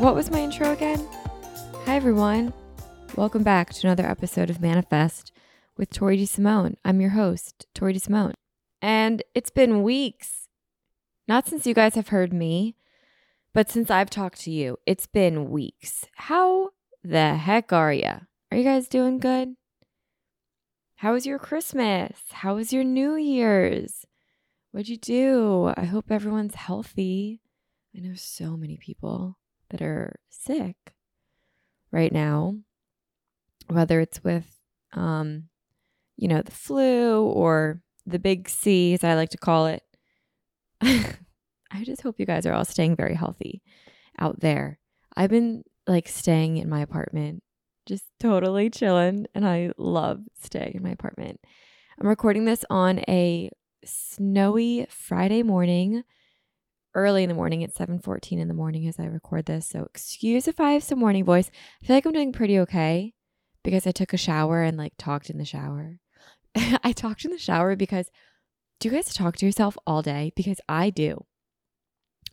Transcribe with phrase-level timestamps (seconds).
[0.00, 1.06] what was my intro again?
[1.84, 2.54] Hi, everyone.
[3.16, 5.30] Welcome back to another episode of Manifest
[5.76, 6.76] with Tori DeSimone.
[6.86, 8.32] I'm your host, Tori DeSimone.
[8.80, 10.48] And it's been weeks,
[11.28, 12.76] not since you guys have heard me,
[13.52, 14.78] but since I've talked to you.
[14.86, 16.06] It's been weeks.
[16.14, 16.70] How
[17.04, 18.20] the heck are you?
[18.50, 19.54] Are you guys doing good?
[20.96, 22.16] How was your Christmas?
[22.30, 24.06] How was your New Year's?
[24.72, 25.74] What'd you do?
[25.76, 27.42] I hope everyone's healthy.
[27.94, 29.36] I know so many people
[29.70, 30.76] that are sick
[31.90, 32.56] right now,
[33.68, 34.58] whether it's with,
[34.92, 35.44] um,
[36.16, 39.82] you know, the flu or the big C, as I like to call it.
[40.82, 43.62] I just hope you guys are all staying very healthy
[44.18, 44.78] out there.
[45.16, 47.42] I've been like staying in my apartment,
[47.86, 51.40] just totally chilling, and I love staying in my apartment.
[52.00, 53.50] I'm recording this on a
[53.84, 56.02] snowy Friday morning
[56.94, 57.62] early in the morning.
[57.62, 59.68] It's 7:14 in the morning as I record this.
[59.68, 61.50] So excuse if I have some morning voice.
[61.82, 63.14] I feel like I'm doing pretty okay
[63.62, 65.98] because I took a shower and like talked in the shower.
[66.84, 68.10] I talked in the shower because
[68.78, 70.32] do you guys talk to yourself all day?
[70.34, 71.26] Because I do.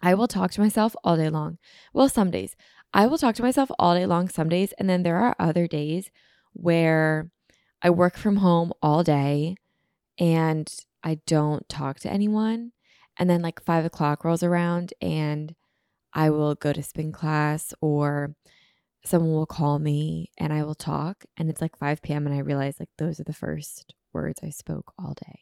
[0.01, 1.57] I will talk to myself all day long.
[1.93, 2.55] Well, some days.
[2.93, 5.67] I will talk to myself all day long some days and then there are other
[5.67, 6.09] days
[6.53, 7.29] where
[7.81, 9.57] I work from home all day
[10.17, 10.71] and
[11.03, 12.71] I don't talk to anyone
[13.17, 15.55] and then like five o'clock rolls around and
[16.13, 18.35] I will go to spin class or
[19.05, 21.25] someone will call me and I will talk.
[21.37, 22.25] And it's like 5 p.m.
[22.25, 25.39] and I realize like those are the first words I spoke all day.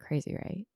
[0.00, 0.66] Crazy, right?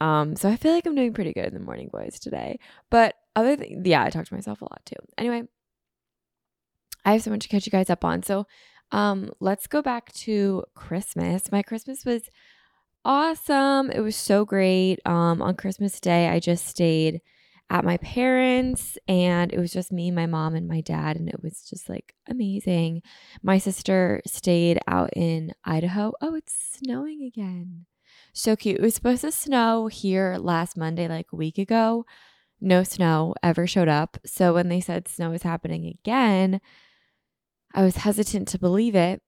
[0.00, 2.58] Um, so I feel like I'm doing pretty good in the morning voice today.
[2.90, 4.96] But other than yeah, I talk to myself a lot too.
[5.16, 5.44] Anyway,
[7.04, 8.22] I have so much to catch you guys up on.
[8.22, 8.46] So
[8.92, 11.50] um, let's go back to Christmas.
[11.50, 12.28] My Christmas was
[13.06, 13.90] awesome.
[13.90, 14.98] It was so great.
[15.06, 17.22] Um, on Christmas Day, I just stayed
[17.70, 21.42] at my parents and it was just me, my mom, and my dad, and it
[21.42, 23.02] was just like amazing.
[23.42, 26.12] My sister stayed out in Idaho.
[26.20, 27.86] Oh, it's snowing again.
[28.32, 28.78] So cute.
[28.78, 32.04] It was supposed to snow here last Monday, like a week ago.
[32.60, 34.18] No snow ever showed up.
[34.26, 36.60] So when they said snow was happening again,
[37.72, 39.22] I was hesitant to believe it,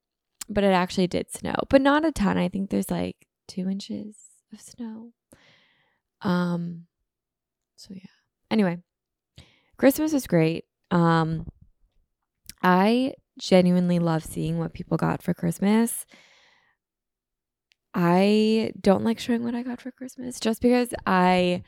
[0.48, 2.38] but it actually did snow, but not a ton.
[2.38, 4.16] I think there's like two inches
[4.52, 5.12] of snow.
[6.22, 6.86] Um,
[7.76, 8.02] so yeah.
[8.50, 8.78] Anyway,
[9.76, 10.64] Christmas was great.
[10.90, 11.46] Um,
[12.62, 16.06] I genuinely love seeing what people got for Christmas.
[17.94, 21.62] I don't like showing what I got for Christmas just because I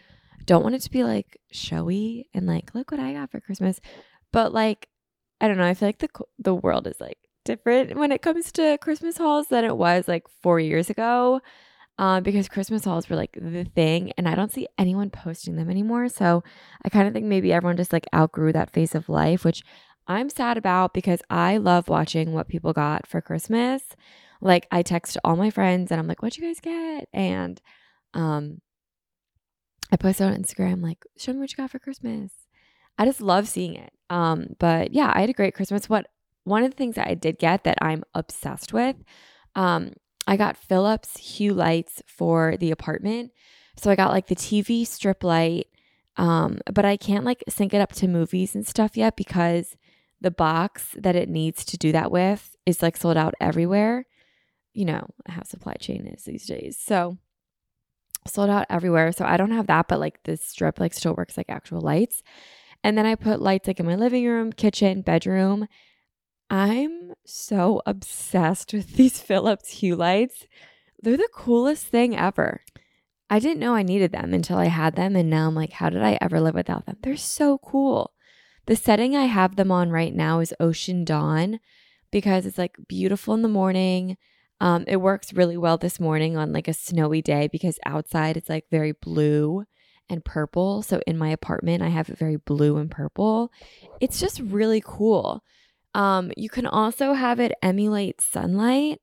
[0.45, 3.81] don't want it to be like showy and like look what I got for Christmas.
[4.33, 4.89] But like
[5.41, 8.53] I don't know, I feel like the the world is like different when it comes
[8.53, 11.41] to Christmas hauls than it was like 4 years ago.
[12.01, 15.69] Um, because Christmas hauls were like the thing, and I don't see anyone posting them
[15.69, 16.09] anymore.
[16.09, 16.43] So
[16.83, 19.63] I kind of think maybe everyone just like outgrew that phase of life, which
[20.07, 23.83] I'm sad about because I love watching what people got for Christmas.
[24.41, 27.61] Like I text all my friends and I'm like, "What'd you guys get?" And
[28.15, 28.63] um,
[29.93, 32.33] I post on Instagram like, "Show me what you got for Christmas."
[32.97, 33.93] I just love seeing it.
[34.09, 35.91] Um, but yeah, I had a great Christmas.
[35.91, 36.07] What
[36.45, 38.97] one of the things that I did get that I'm obsessed with,
[39.55, 39.93] um,
[40.31, 43.33] I got Philips Hue lights for the apartment.
[43.77, 45.67] So I got like the TV strip light,
[46.17, 49.77] um, but I can't like sync it up to movies and stuff yet because
[50.21, 54.07] the box that it needs to do that with is like sold out everywhere.
[54.73, 56.79] You know how supply chain is these days.
[56.79, 57.19] So
[58.29, 59.11] sold out everywhere.
[59.11, 62.23] So I don't have that, but like the strip like still works like actual lights.
[62.85, 65.67] And then I put lights like in my living room, kitchen, bedroom.
[66.51, 70.47] I'm so obsessed with these Philips Hue lights.
[71.01, 72.63] They're the coolest thing ever.
[73.31, 75.15] I didn't know I needed them until I had them.
[75.15, 76.97] And now I'm like, how did I ever live without them?
[77.03, 78.13] They're so cool.
[78.67, 81.61] The setting I have them on right now is Ocean Dawn
[82.11, 84.17] because it's like beautiful in the morning.
[84.61, 88.49] Um, it works really well this morning on like a snowy day because outside it's
[88.49, 89.65] like very blue
[90.09, 90.83] and purple.
[90.83, 93.53] So in my apartment, I have it very blue and purple.
[94.01, 95.45] It's just really cool.
[95.95, 99.01] Um, you can also have it emulate sunlight.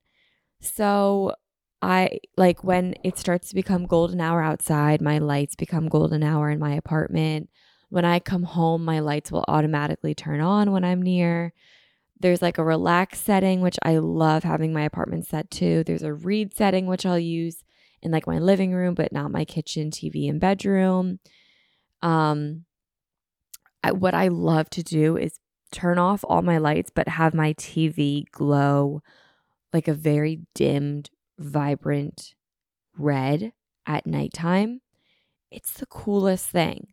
[0.61, 1.33] So
[1.81, 6.49] I like when it starts to become golden hour outside, my lights become golden hour
[6.49, 7.49] in my apartment.
[7.89, 11.53] When I come home, my lights will automatically turn on when I'm near.
[12.19, 15.83] There's like a relax setting, which I love having my apartment set to.
[15.83, 17.63] There's a read setting, which I'll use
[18.01, 21.19] in like my living room, but not my kitchen, TV, and bedroom.
[22.01, 22.65] Um,
[23.83, 25.39] I, what I love to do is
[25.71, 29.01] turn off all my lights, but have my TV glow
[29.73, 32.33] like a very dimmed, vibrant
[32.97, 33.53] red
[33.85, 34.81] at nighttime.
[35.51, 36.87] It's the coolest thing.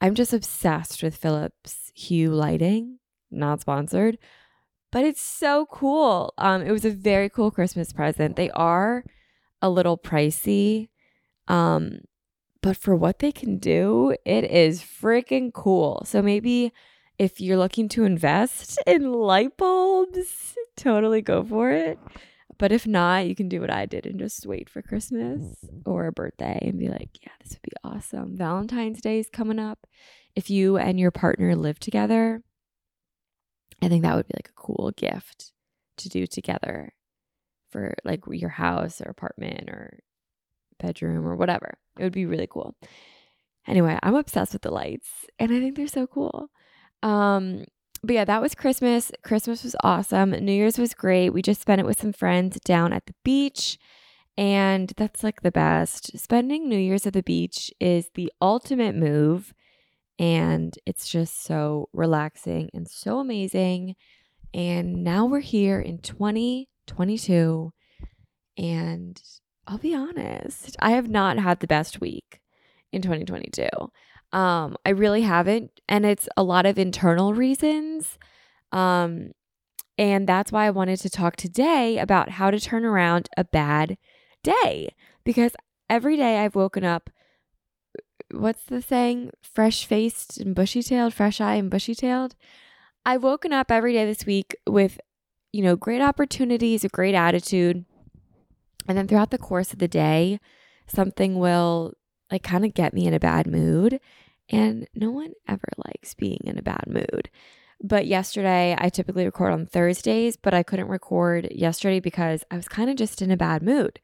[0.00, 2.98] I'm just obsessed with Philips Hue lighting,
[3.30, 4.18] not sponsored,
[4.90, 6.34] but it's so cool.
[6.38, 8.36] Um, it was a very cool Christmas present.
[8.36, 9.04] They are
[9.60, 10.88] a little pricey,
[11.48, 12.00] um,
[12.62, 16.02] but for what they can do, it is freaking cool.
[16.06, 16.72] So maybe
[17.22, 21.96] if you're looking to invest in light bulbs, totally go for it.
[22.58, 25.54] But if not, you can do what I did and just wait for Christmas
[25.86, 28.36] or a birthday and be like, yeah, this would be awesome.
[28.36, 29.86] Valentine's Day is coming up.
[30.34, 32.42] If you and your partner live together,
[33.80, 35.52] I think that would be like a cool gift
[35.98, 36.92] to do together
[37.70, 40.00] for like your house or apartment or
[40.80, 41.78] bedroom or whatever.
[41.96, 42.74] It would be really cool.
[43.64, 45.08] Anyway, I'm obsessed with the lights
[45.38, 46.50] and I think they're so cool.
[47.02, 47.64] Um,
[48.02, 49.12] but yeah, that was Christmas.
[49.22, 50.30] Christmas was awesome.
[50.30, 51.30] New Year's was great.
[51.30, 53.78] We just spent it with some friends down at the beach.
[54.36, 56.18] And that's like the best.
[56.18, 59.54] Spending New Year's at the beach is the ultimate move.
[60.18, 63.94] And it's just so relaxing and so amazing.
[64.54, 67.72] And now we're here in 2022.
[68.58, 69.22] And
[69.66, 72.40] I'll be honest, I have not had the best week
[72.90, 73.68] in 2022.
[74.32, 75.80] Um, I really haven't.
[75.88, 78.18] And it's a lot of internal reasons.
[78.72, 79.32] Um,
[79.98, 83.98] and that's why I wanted to talk today about how to turn around a bad
[84.42, 84.94] day.
[85.24, 85.54] Because
[85.90, 87.10] every day I've woken up,
[88.30, 89.30] what's the saying?
[89.42, 92.34] Fresh faced and bushy tailed, fresh eye and bushy tailed.
[93.04, 94.98] I've woken up every day this week with,
[95.52, 97.84] you know, great opportunities, a great attitude.
[98.88, 100.40] And then throughout the course of the day,
[100.86, 101.92] something will
[102.32, 104.00] like kind of get me in a bad mood.
[104.48, 107.30] And no one ever likes being in a bad mood.
[107.82, 112.68] But yesterday, I typically record on Thursdays, but I couldn't record yesterday because I was
[112.68, 114.00] kind of just in a bad mood.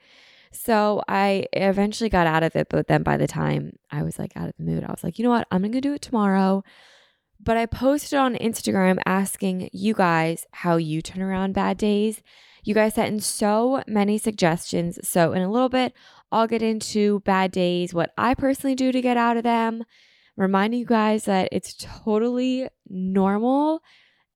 [0.51, 2.69] So I eventually got out of it.
[2.71, 5.19] But then by the time I was like out of the mood, I was like,
[5.19, 5.47] you know what?
[5.51, 6.65] I'm going to do it tomorrow.
[7.41, 12.21] But I posted on Instagram asking you guys how you turn around bad days.
[12.65, 14.99] You guys sent in so many suggestions.
[15.09, 15.95] So, in a little bit,
[16.31, 19.85] I'll get into bad days, what I personally do to get out of them,
[20.37, 23.83] reminding you guys that it's totally normal.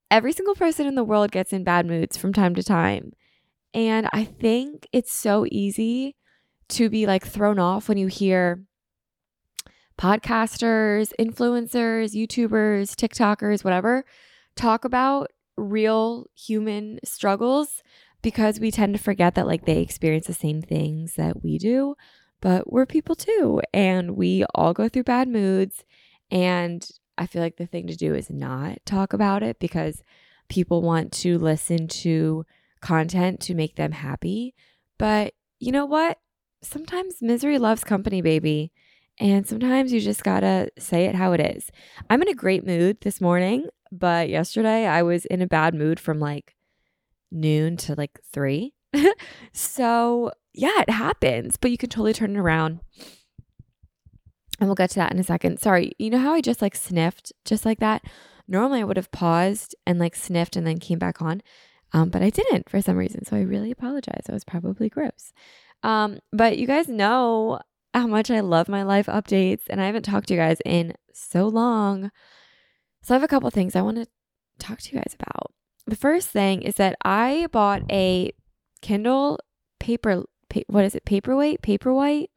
[0.09, 3.13] Every single person in the world gets in bad moods from time to time.
[3.73, 6.15] And I think it's so easy
[6.69, 8.63] to be like thrown off when you hear
[9.97, 14.05] podcasters, influencers, YouTubers, TikTokers, whatever,
[14.55, 17.83] talk about real human struggles
[18.23, 21.95] because we tend to forget that like they experience the same things that we do
[22.43, 23.61] but we're people too.
[23.73, 25.85] And we all go through bad moods.
[26.29, 26.85] And
[27.17, 30.03] I feel like the thing to do is not talk about it because
[30.49, 32.45] people want to listen to
[32.81, 34.53] content to make them happy.
[34.99, 36.17] But you know what?
[36.61, 38.71] sometimes misery loves company, baby.
[39.19, 41.69] And sometimes you just gotta say it how it is.
[42.09, 45.99] I'm in a great mood this morning, but yesterday I was in a bad mood
[45.99, 46.55] from like
[47.33, 48.73] noon to like three.
[49.53, 52.79] so yeah, it happens, but you can totally turn it around.
[54.59, 55.59] And we'll get to that in a second.
[55.59, 58.03] Sorry, you know how I just like sniffed just like that?
[58.47, 61.41] Normally I would have paused and like sniffed and then came back on.
[61.91, 63.25] Um, but I didn't for some reason.
[63.25, 64.25] So I really apologize.
[64.29, 65.33] I was probably gross.
[65.83, 67.59] Um, but you guys know
[67.93, 70.93] how much I love my life updates, and I haven't talked to you guys in
[71.13, 72.11] so long.
[73.03, 74.07] So I have a couple things I want to
[74.57, 75.53] talk to you guys about.
[75.85, 78.31] The first thing is that I bought a
[78.81, 79.39] Kindle
[79.79, 82.27] paper, pa- what is it, paperweight, paperwhite,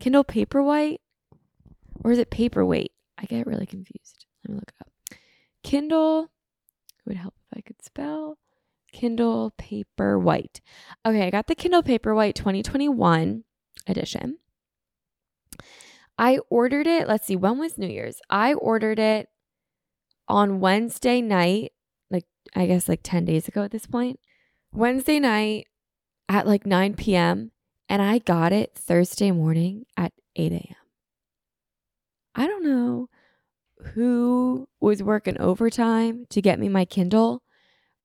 [0.00, 0.98] Kindle paperwhite,
[2.02, 2.92] or is it paperweight?
[3.18, 4.26] I get really confused.
[4.44, 5.18] Let me look it up.
[5.62, 8.38] Kindle, it would help if I could spell.
[8.92, 10.60] Kindle Paperwhite.
[11.06, 13.44] Okay, I got the Kindle Paperwhite 2021
[13.86, 14.38] edition.
[16.18, 17.08] I ordered it.
[17.08, 18.20] Let's see, when was New Year's?
[18.28, 19.28] I ordered it
[20.28, 21.72] on Wednesday night,
[22.54, 24.20] I guess like 10 days ago at this point.
[24.72, 25.66] Wednesday night
[26.28, 27.52] at like 9 p.m.
[27.88, 30.76] And I got it Thursday morning at 8 a.m.
[32.34, 33.08] I don't know
[33.94, 37.42] who was working overtime to get me my Kindle,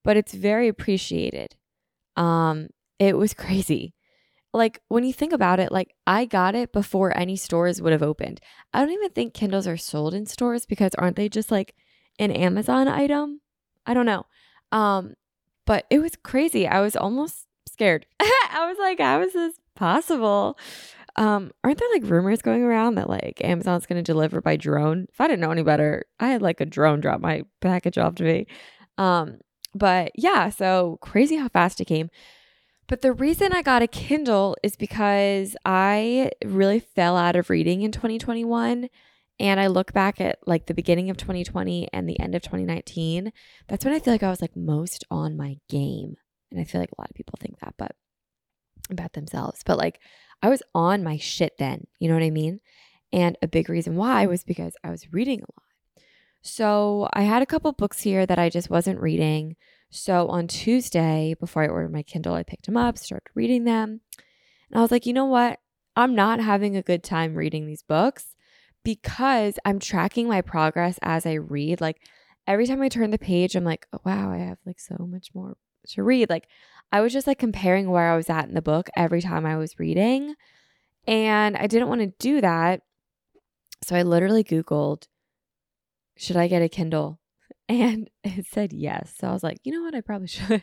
[0.04, 1.56] but it's very appreciated.
[2.16, 3.94] Um, it was crazy.
[4.54, 8.02] Like when you think about it, like I got it before any stores would have
[8.02, 8.40] opened.
[8.74, 11.76] I don't even think Kindles are sold in stores because aren't they just like
[12.18, 13.42] an Amazon item?
[13.86, 14.26] I don't know.
[14.72, 15.16] Um,
[15.66, 16.68] but it was crazy.
[16.68, 18.06] I was almost scared.
[18.20, 20.58] I was like, how is this possible?
[21.18, 25.08] Um, aren't there like rumors going around that like Amazon's going to deliver by drone?
[25.12, 28.16] If I didn't know any better, I had like a drone drop my package off
[28.16, 28.48] to me.
[28.98, 29.40] Um,
[29.74, 32.10] but yeah, so crazy how fast it came.
[32.88, 37.82] But the reason I got a Kindle is because I really fell out of reading
[37.82, 38.90] in 2021.
[39.40, 43.32] And I look back at like the beginning of 2020 and the end of 2019.
[43.68, 46.16] That's when I feel like I was like most on my game.
[46.52, 47.96] And I feel like a lot of people think that, but
[48.90, 49.62] about themselves.
[49.66, 50.00] But like
[50.42, 51.88] I was on my shit then.
[52.00, 52.62] You know what I mean?
[53.12, 56.04] And a big reason why was because I was reading a lot.
[56.42, 59.56] So I had a couple books here that I just wasn't reading.
[59.90, 64.02] So on Tuesday, before I ordered my Kindle, I picked them up, started reading them.
[64.70, 65.60] And I was like, you know what?
[65.96, 68.35] I'm not having a good time reading these books
[68.86, 71.82] because I'm tracking my progress as I read.
[71.82, 71.98] Like
[72.48, 75.32] every time I turn the page, I'm like, oh, wow, I have like so much
[75.34, 75.58] more
[75.90, 76.30] to read.
[76.30, 76.48] Like
[76.94, 79.58] I was just like comparing where I was at in the book every time I
[79.58, 80.36] was reading.
[81.06, 82.82] And I didn't want to do that.
[83.84, 85.08] So I literally Googled
[86.18, 87.20] should I get a Kindle?
[87.68, 89.16] And it said yes.
[89.20, 89.96] So I was like, you know what?
[89.96, 90.62] I probably should.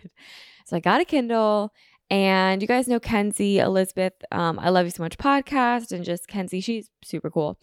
[0.67, 1.73] So I got a Kindle.
[2.11, 6.29] And you guys know Kenzie Elizabeth, um, I Love You So Much podcast, and just
[6.29, 7.59] Kenzie, she's super cool.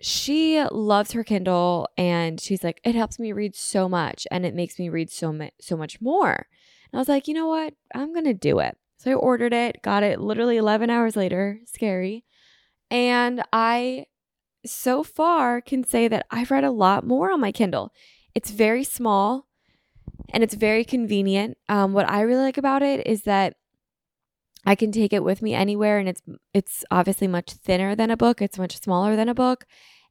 [0.00, 4.54] She loves her Kindle and she's like, it helps me read so much and it
[4.54, 6.46] makes me read so, ma- so much more.
[6.92, 7.74] And I was like, you know what?
[7.94, 8.76] I'm going to do it.
[8.98, 11.60] So I ordered it, got it literally 11 hours later.
[11.66, 12.24] Scary.
[12.90, 14.06] And I
[14.66, 17.92] so far can say that I've read a lot more on my Kindle.
[18.34, 19.46] It's very small
[20.30, 21.56] and it's very convenient.
[21.68, 23.56] Um, what I really like about it is that
[24.66, 28.16] I can take it with me anywhere and it's it's obviously much thinner than a
[28.16, 28.40] book.
[28.40, 29.66] It's much smaller than a book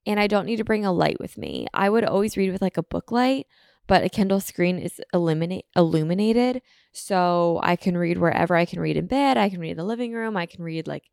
[0.05, 1.67] and I don't need to bring a light with me.
[1.73, 3.47] I would always read with like a book light,
[3.87, 8.97] but a Kindle screen is illuminate illuminated so I can read wherever I can read
[8.97, 11.09] in bed, I can read in the living room, I can read like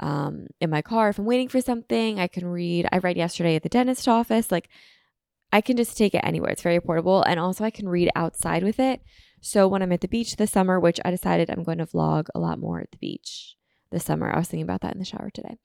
[0.00, 2.18] um, in my car if I'm waiting for something.
[2.18, 2.88] I can read.
[2.90, 4.50] I read yesterday at the dentist office.
[4.50, 4.68] Like
[5.52, 6.50] I can just take it anywhere.
[6.50, 7.22] It's very portable.
[7.22, 9.02] And also I can read outside with it.
[9.40, 12.28] So when I'm at the beach this summer, which I decided I'm going to vlog
[12.34, 13.56] a lot more at the beach
[13.90, 14.30] this summer.
[14.30, 15.56] I was thinking about that in the shower today.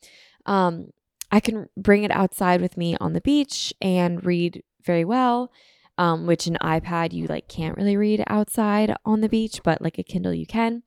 [0.46, 0.88] Um,
[1.32, 5.52] I can bring it outside with me on the beach and read very well.
[5.98, 9.98] Um, which an iPad you like can't really read outside on the beach, but like
[9.98, 10.84] a Kindle you can.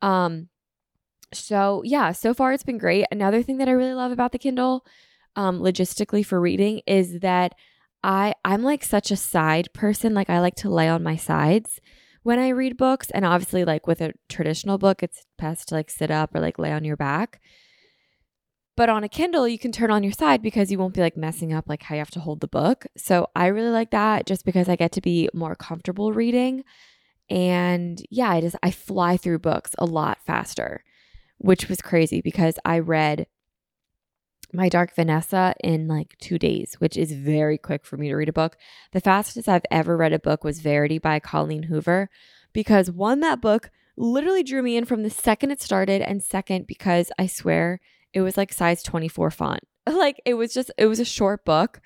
[0.00, 0.48] Um,
[1.32, 3.06] so yeah, so far it's been great.
[3.12, 4.84] Another thing that I really love about the Kindle,
[5.36, 7.54] um, logistically for reading, is that
[8.02, 10.12] I I'm like such a side person.
[10.12, 11.80] Like I like to lay on my sides
[12.22, 15.90] when I read books, and obviously like with a traditional book, it's best to like
[15.90, 17.40] sit up or like lay on your back.
[18.76, 21.16] But on a Kindle, you can turn on your side because you won't be like
[21.16, 22.86] messing up like how you have to hold the book.
[22.96, 26.64] So I really like that just because I get to be more comfortable reading.
[27.28, 30.82] And yeah, I just I fly through books a lot faster
[31.42, 33.26] which was crazy because I read
[34.52, 38.28] My Dark Vanessa in like two days, which is very quick for me to read
[38.28, 38.56] a book.
[38.92, 42.10] The fastest I've ever read a book was Verity by Colleen Hoover
[42.52, 46.66] because one, that book literally drew me in from the second it started, and second,
[46.66, 47.80] because I swear
[48.12, 49.60] it was like size 24 font.
[49.84, 51.80] Like it was just, it was a short book.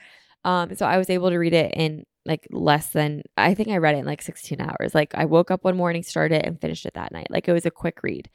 [0.44, 3.78] Um, so I was able to read it in like less than, I think I
[3.78, 4.94] read it in like 16 hours.
[4.94, 7.28] Like I woke up one morning, started and finished it that night.
[7.30, 8.28] Like it was a quick read.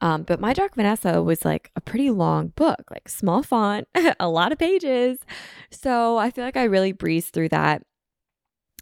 [0.00, 3.88] Um, but My Dark Vanessa was like a pretty long book, like small font,
[4.20, 5.18] a lot of pages.
[5.70, 7.82] So I feel like I really breezed through that.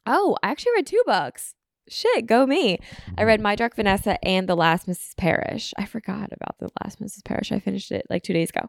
[0.06, 1.54] Oh, I actually read two books.
[1.88, 2.78] Shit, go me.
[3.16, 5.16] I read My Dark Vanessa and The Last Mrs.
[5.16, 5.72] Parrish.
[5.76, 7.24] I forgot about The Last Mrs.
[7.24, 7.52] Parrish.
[7.52, 8.68] I finished it like two days ago.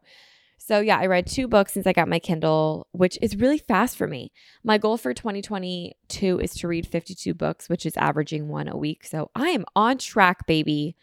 [0.58, 3.98] So yeah, I read two books since I got my Kindle, which is really fast
[3.98, 4.32] for me.
[4.64, 9.06] My goal for 2022 is to read 52 books, which is averaging one a week.
[9.06, 10.96] So I am on track, baby.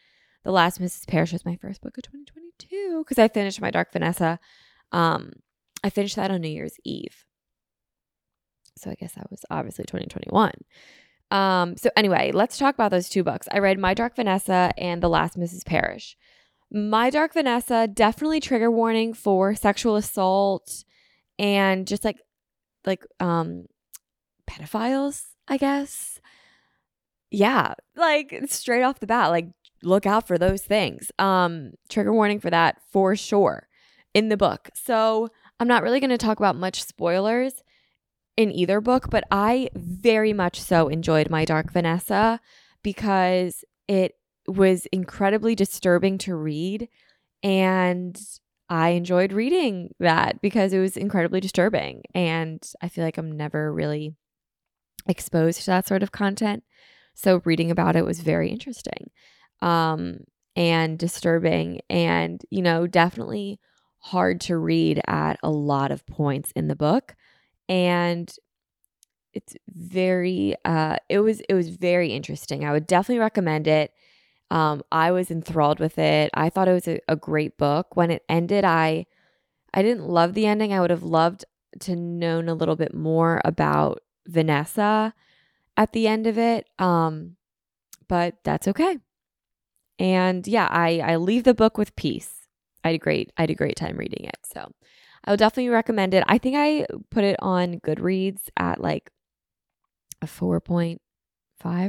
[0.44, 1.06] The Last Mrs.
[1.06, 4.38] Parrish was my first book of 2022 because I finished my Dark Vanessa.
[4.90, 5.32] Um,
[5.84, 7.24] I finished that on New Year's Eve.
[8.76, 10.52] So I guess that was obviously 2021.
[11.30, 13.48] Um, so anyway, let's talk about those two books.
[13.50, 15.64] I read My Dark Vanessa and The Last Mrs.
[15.64, 16.16] Parrish.
[16.70, 20.84] My Dark Vanessa, definitely trigger warning for sexual assault
[21.38, 22.18] and just like
[22.84, 23.66] like um
[24.48, 26.18] pedophiles, I guess.
[27.30, 29.48] Yeah, like straight off the bat, like
[29.82, 31.10] look out for those things.
[31.18, 33.68] Um, trigger warning for that for sure
[34.14, 34.70] in the book.
[34.74, 37.62] So I'm not really going to talk about much spoilers
[38.36, 42.40] in either book, but I very much so enjoyed My Dark Vanessa
[42.82, 46.88] because it was incredibly disturbing to read.
[47.42, 48.20] And
[48.68, 52.02] I enjoyed reading that because it was incredibly disturbing.
[52.14, 54.14] And I feel like I'm never really
[55.06, 56.64] exposed to that sort of content.
[57.14, 59.10] So reading about it was very interesting
[59.62, 60.24] um,
[60.56, 63.58] and disturbing and, you know, definitely
[64.00, 67.14] hard to read at a lot of points in the book.
[67.68, 68.30] And
[69.34, 72.64] it's very uh it was it was very interesting.
[72.64, 73.92] I would definitely recommend it.
[74.50, 76.30] Um, I was enthralled with it.
[76.34, 77.96] I thought it was a, a great book.
[77.96, 79.06] When it ended, I
[79.74, 80.72] I didn't love the ending.
[80.72, 81.44] I would have loved
[81.80, 85.14] to known a little bit more about Vanessa
[85.76, 86.68] at the end of it.
[86.78, 87.36] Um,
[88.08, 88.98] but that's okay.
[90.02, 92.48] And yeah, I, I leave the book with peace.
[92.82, 94.36] I had a great I had a great time reading it.
[94.42, 94.72] So
[95.24, 96.24] I would definitely recommend it.
[96.26, 99.10] I think I put it on Goodreads at like
[100.20, 100.98] a 4.5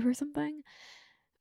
[0.05, 0.61] or something.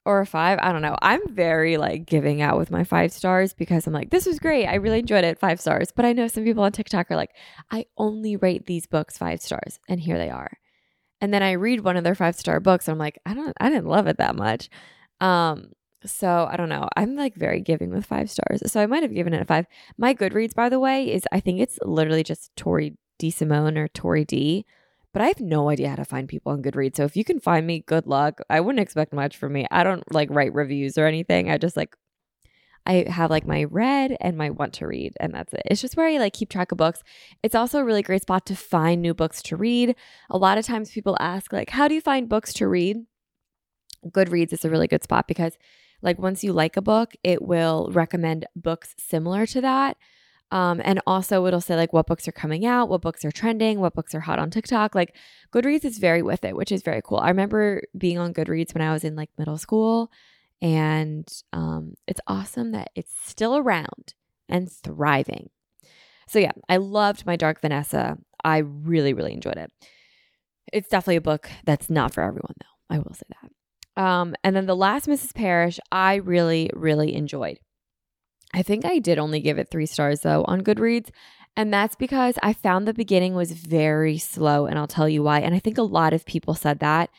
[0.04, 0.58] Or a five.
[0.61, 0.96] I don't know.
[1.00, 4.66] I'm very like giving out with my five stars because I'm like, this was great.
[4.66, 5.38] I really enjoyed it.
[5.38, 5.92] Five stars.
[5.94, 7.37] But I know some people on TikTok are like,
[7.70, 9.78] I only rate these books five stars.
[9.88, 10.58] And here they are.
[11.20, 12.88] And then I read one of their five star books.
[12.88, 14.70] And I'm like, I don't, I didn't love it that much.
[15.20, 15.70] Um,
[16.05, 16.88] so I don't know.
[16.97, 18.62] I'm like very giving with five stars.
[18.71, 19.67] So I might have given it a five.
[19.99, 23.88] My Goodreads, by the way, is I think it's literally just Tori D Simone or
[23.88, 24.65] Tori D.
[25.12, 26.97] But I have no idea how to find people on Goodreads.
[26.97, 28.41] So if you can find me, good luck.
[28.49, 29.67] I wouldn't expect much from me.
[29.71, 31.51] I don't like write reviews or anything.
[31.51, 31.95] I just like
[32.85, 35.62] I have like my read and my want to read, and that's it.
[35.67, 37.03] It's just where I like keep track of books.
[37.43, 39.95] It's also a really great spot to find new books to read.
[40.31, 42.99] A lot of times people ask, like, how do you find books to read?
[44.09, 45.57] Goodreads is a really good spot because
[46.03, 49.97] like once you like a book, it will recommend books similar to that.
[50.51, 53.81] Um, and also it'll say like what books are coming out, what books are trending,
[53.81, 54.95] what books are hot on TikTok.
[54.95, 55.17] Like
[55.51, 57.19] Goodreads is very with it, which is very cool.
[57.19, 60.11] I remember being on Goodreads when I was in like middle school,
[60.61, 64.15] and um, it's awesome that it's still around
[64.47, 65.49] and thriving.
[66.29, 68.19] So yeah, I loved my Dark Vanessa.
[68.45, 69.73] I really, really enjoyed it.
[70.71, 72.95] It's definitely a book that's not for everyone, though.
[72.95, 73.51] I will say that.
[73.96, 75.35] Um, and then the last Mrs.
[75.35, 77.59] Parrish, I really, really enjoyed.
[78.55, 81.11] I think I did only give it three stars though on Goodreads.
[81.57, 85.40] And that's because I found the beginning was very slow, and I'll tell you why.
[85.40, 87.11] And I think a lot of people said that.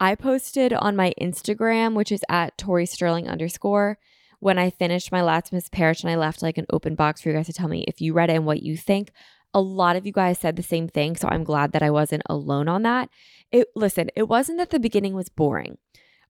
[0.00, 3.98] I posted on my Instagram, which is at Tori Sterling underscore,
[4.40, 7.28] when I finished my last Miss Parrish and I left like an open box for
[7.28, 9.12] you guys to tell me if you read it and what you think.
[9.54, 12.22] A lot of you guys said the same thing, so I'm glad that I wasn't
[12.26, 13.10] alone on that.
[13.52, 15.76] It listen, it wasn't that the beginning was boring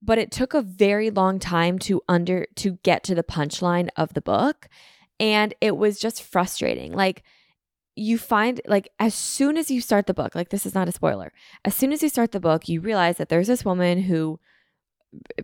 [0.02, 4.14] but it took a very long time to under to get to the punchline of
[4.14, 4.68] the book.
[5.20, 6.92] And it was just frustrating.
[6.92, 7.22] Like
[7.94, 10.92] you find like as soon as you start the book like this is not a
[10.92, 11.32] spoiler.
[11.64, 14.40] As soon as you start the book you realize that there's this woman who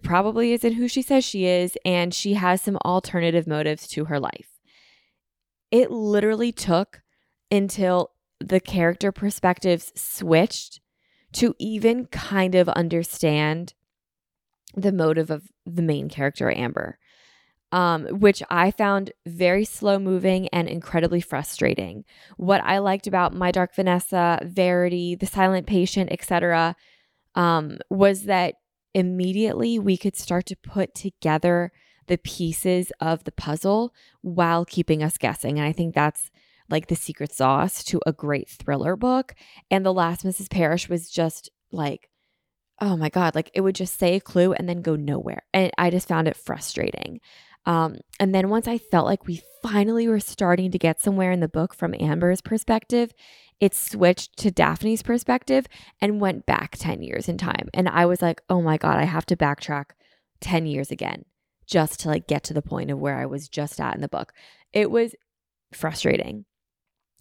[0.02, 4.18] probably isn't who she says she is and she has some alternative motives to her
[4.18, 4.48] life.
[5.70, 7.02] It literally took
[7.50, 10.80] until the character perspectives switched
[11.34, 13.74] to even kind of understand
[14.78, 16.98] the motive of the main character, Amber,
[17.72, 22.04] um, which I found very slow moving and incredibly frustrating.
[22.36, 26.76] What I liked about My Dark Vanessa, Verity, The Silent Patient, etc.,
[27.34, 28.54] um, was that
[28.94, 31.72] immediately we could start to put together
[32.06, 35.58] the pieces of the puzzle while keeping us guessing.
[35.58, 36.30] And I think that's
[36.70, 39.34] like the secret sauce to a great thriller book.
[39.70, 40.50] And The Last Mrs.
[40.50, 42.08] Parrish was just like,
[42.80, 45.42] oh my God, like it would just say a clue and then go nowhere.
[45.52, 47.20] And I just found it frustrating.
[47.66, 51.40] Um, and then once I felt like we finally were starting to get somewhere in
[51.40, 53.12] the book from Amber's perspective,
[53.60, 55.66] it switched to Daphne's perspective
[56.00, 57.68] and went back 10 years in time.
[57.74, 59.90] And I was like, oh my God, I have to backtrack
[60.40, 61.24] 10 years again
[61.66, 64.08] just to like get to the point of where I was just at in the
[64.08, 64.32] book.
[64.72, 65.14] It was
[65.72, 66.44] frustrating.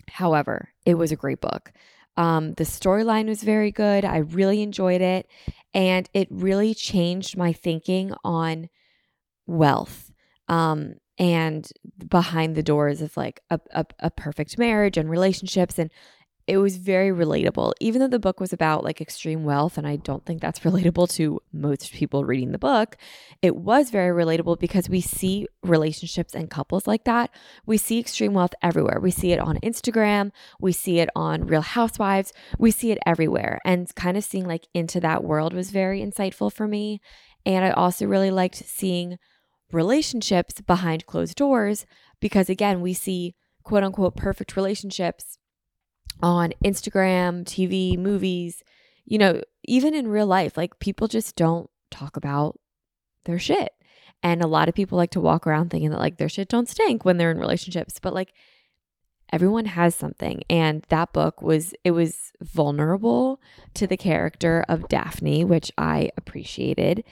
[0.09, 1.71] However, it was a great book.
[2.17, 4.03] Um, the storyline was very good.
[4.03, 5.29] I really enjoyed it.
[5.73, 8.69] And it really changed my thinking on
[9.45, 10.11] wealth
[10.47, 11.69] um, and
[12.07, 15.91] behind the doors of like a, a, a perfect marriage and relationships and
[16.47, 17.73] it was very relatable.
[17.81, 21.09] Even though the book was about like extreme wealth, and I don't think that's relatable
[21.15, 22.95] to most people reading the book,
[23.41, 27.31] it was very relatable because we see relationships and couples like that.
[27.65, 28.99] We see extreme wealth everywhere.
[29.01, 33.59] We see it on Instagram, we see it on Real Housewives, we see it everywhere.
[33.65, 37.01] And kind of seeing like into that world was very insightful for me.
[37.45, 39.17] And I also really liked seeing
[39.71, 41.85] relationships behind closed doors
[42.21, 45.37] because, again, we see quote unquote perfect relationships
[46.21, 48.63] on Instagram, TV, movies,
[49.05, 52.59] you know, even in real life, like people just don't talk about
[53.25, 53.71] their shit.
[54.23, 56.67] And a lot of people like to walk around thinking that like their shit don't
[56.67, 58.33] stink when they're in relationships, but like
[59.31, 60.43] everyone has something.
[60.49, 63.39] And that book was it was vulnerable
[63.75, 67.03] to the character of Daphne, which I appreciated,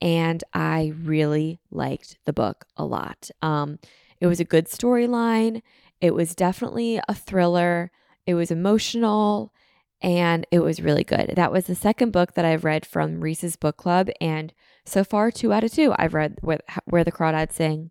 [0.00, 3.30] and I really liked the book a lot.
[3.42, 3.78] Um
[4.20, 5.60] it was a good storyline.
[6.00, 7.90] It was definitely a thriller.
[8.26, 9.52] It was emotional
[10.00, 11.32] and it was really good.
[11.34, 14.10] That was the second book that I've read from Reese's Book Club.
[14.20, 14.52] And
[14.84, 15.94] so far, two out of two.
[15.98, 17.90] I've read Where, Where the Crawdads Sing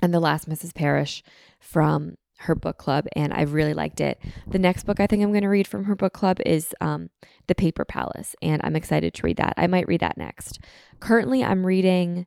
[0.00, 0.74] and The Last Mrs.
[0.74, 1.22] Parrish
[1.60, 4.18] from her book club, and I really liked it.
[4.46, 7.10] The next book I think I'm going to read from her book club is um,
[7.48, 9.54] The Paper Palace, and I'm excited to read that.
[9.56, 10.60] I might read that next.
[11.00, 12.26] Currently, I'm reading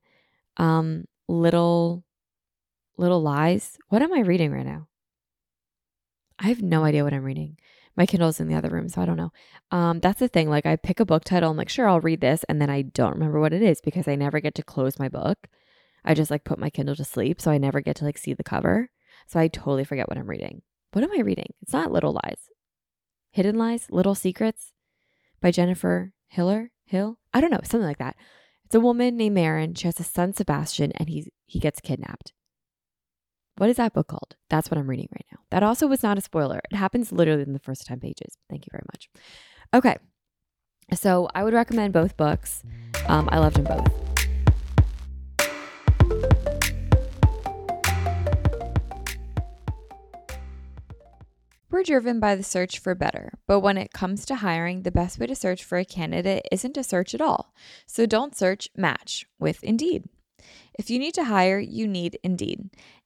[0.58, 2.04] um, Little
[2.98, 3.78] Little Lies.
[3.88, 4.88] What am I reading right now?
[6.42, 7.58] I have no idea what I'm reading.
[7.96, 9.32] My Kindle's in the other room, so I don't know.
[9.70, 10.50] Um, that's the thing.
[10.50, 12.82] Like, I pick a book title, I'm like, sure, I'll read this, and then I
[12.82, 15.48] don't remember what it is because I never get to close my book.
[16.04, 18.34] I just like put my Kindle to sleep, so I never get to like see
[18.34, 18.90] the cover.
[19.28, 20.64] So I totally forget what I'm reading.
[20.94, 21.54] What am I reading?
[21.62, 22.50] It's not Little Lies.
[23.30, 24.74] Hidden Lies, Little Secrets
[25.42, 27.20] by Jennifer Hiller, Hill.
[27.34, 28.16] I don't know, something like that.
[28.66, 29.76] It's a woman named Marin.
[29.76, 32.34] She has a son, Sebastian, and he's he gets kidnapped.
[33.62, 34.36] What is that book called?
[34.50, 35.38] That's what I'm reading right now.
[35.52, 36.62] That also was not a spoiler.
[36.72, 38.40] It happens literally in the first 10 pages.
[38.50, 39.08] Thank you very much.
[39.72, 39.98] Okay.
[40.96, 42.64] So I would recommend both books.
[43.06, 43.88] Um, I loved them both.
[51.70, 55.20] We're driven by the search for better, but when it comes to hiring, the best
[55.20, 57.54] way to search for a candidate isn't to search at all.
[57.86, 60.06] So don't search, match with Indeed.
[60.80, 62.72] If you need to hire, you need Indeed.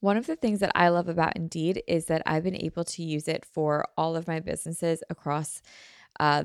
[0.00, 3.02] One of the things that I love about Indeed is that I've been able to
[3.02, 5.62] use it for all of my businesses across
[6.18, 6.44] uh,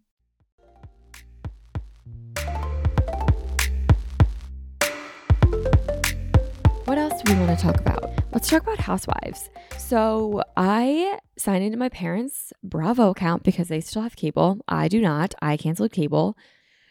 [7.21, 8.11] Else we want to talk about?
[8.31, 9.49] Let's talk about housewives.
[9.77, 14.59] So, I signed into my parents' Bravo account because they still have cable.
[14.67, 15.33] I do not.
[15.41, 16.37] I canceled cable.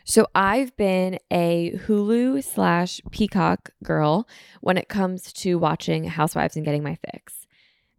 [0.04, 4.28] So, I've been a Hulu slash Peacock girl
[4.60, 7.46] when it comes to watching Housewives and getting my fix.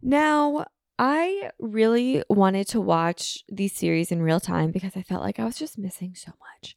[0.00, 0.66] Now,
[0.98, 5.44] I really wanted to watch these series in real time because I felt like I
[5.44, 6.76] was just missing so much.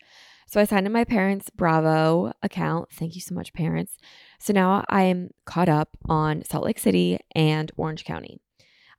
[0.55, 2.87] So I signed in my parents' Bravo account.
[2.89, 3.97] Thank you so much, parents.
[4.39, 8.39] So now I am caught up on Salt Lake City and Orange County.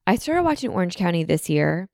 [0.07, 1.89] I started watching Orange County this year,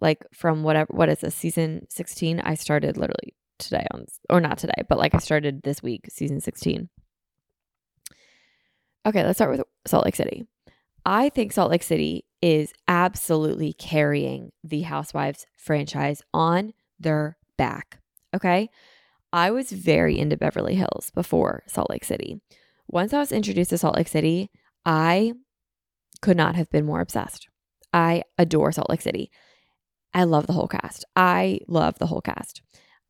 [0.00, 2.42] like from whatever, what is this, season 16?
[2.44, 6.40] I started literally today on, or not today, but like I started this week, season
[6.40, 6.88] 16.
[9.04, 10.46] Okay, let's start with Salt Lake City.
[11.04, 17.98] I think Salt Lake City is absolutely carrying the Housewives franchise on their back.
[18.34, 18.70] Okay.
[19.32, 22.40] I was very into Beverly Hills before Salt Lake City.
[22.86, 24.50] Once I was introduced to Salt Lake City,
[24.84, 25.32] I
[26.20, 27.48] could not have been more obsessed.
[27.92, 29.30] I adore Salt Lake City.
[30.14, 31.04] I love the whole cast.
[31.16, 32.62] I love the whole cast.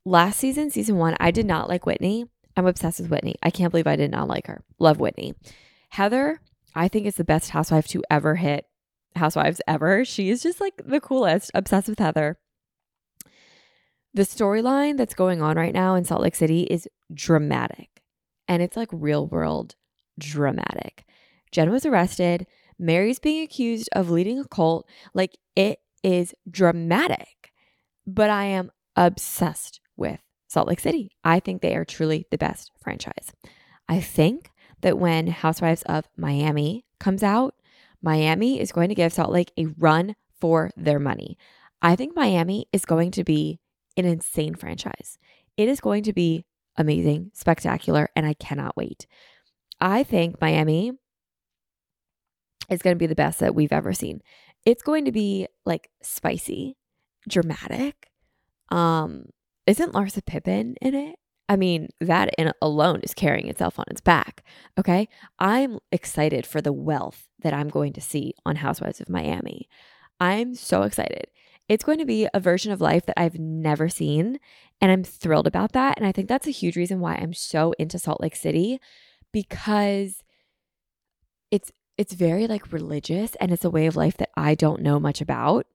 [0.04, 2.26] Last season, season one, I did not like Whitney.
[2.56, 3.36] I'm obsessed with Whitney.
[3.42, 4.62] I can't believe I did not like her.
[4.78, 5.34] Love Whitney.
[5.90, 6.40] Heather,
[6.74, 8.66] I think is the best housewife to ever hit
[9.16, 10.04] housewives ever.
[10.04, 11.50] She is just like the coolest.
[11.54, 12.38] Obsessed with Heather.
[14.14, 18.02] The storyline that's going on right now in Salt Lake City is dramatic
[18.46, 19.74] and it's like real world
[20.18, 21.04] dramatic.
[21.50, 22.46] Jen was arrested.
[22.78, 24.86] Mary's being accused of leading a cult.
[25.14, 27.52] Like it is dramatic,
[28.06, 31.12] but I am obsessed with Salt Lake City.
[31.24, 33.32] I think they are truly the best franchise.
[33.88, 34.50] I think
[34.82, 37.54] that when Housewives of Miami comes out,
[38.02, 41.38] Miami is going to give Salt Lake a run for their money.
[41.80, 43.60] I think Miami is going to be
[43.96, 45.18] an insane franchise.
[45.56, 46.44] It is going to be
[46.76, 49.06] amazing, spectacular, and I cannot wait.
[49.80, 50.92] I think Miami
[52.70, 54.22] is going to be the best that we've ever seen.
[54.64, 56.76] It's going to be like spicy,
[57.28, 58.10] dramatic.
[58.70, 59.26] Um,
[59.66, 61.16] isn't Larsa Pippen in it?
[61.48, 64.42] I mean, that in alone is carrying itself on its back.
[64.78, 65.08] Okay.
[65.38, 69.68] I'm excited for the wealth that I'm going to see on Housewives of Miami.
[70.20, 71.26] I'm so excited.
[71.68, 74.38] It's going to be a version of life that I've never seen.
[74.80, 75.96] And I'm thrilled about that.
[75.96, 78.80] And I think that's a huge reason why I'm so into Salt Lake City
[79.32, 80.22] because
[81.50, 84.98] it's it's very like religious and it's a way of life that I don't know
[84.98, 85.66] much about.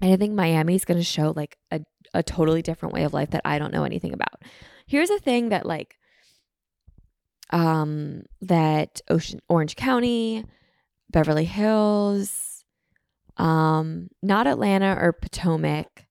[0.00, 1.80] And I think Miami is going to show like a,
[2.12, 4.42] a totally different way of life that I don't know anything about.
[4.86, 5.98] Here's a thing that like
[7.50, 10.44] um that Ocean Orange County,
[11.10, 12.53] Beverly Hills,
[13.36, 16.06] um not Atlanta or Potomac,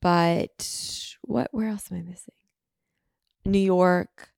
[0.00, 2.34] but what where else am I missing?
[3.44, 4.30] New York.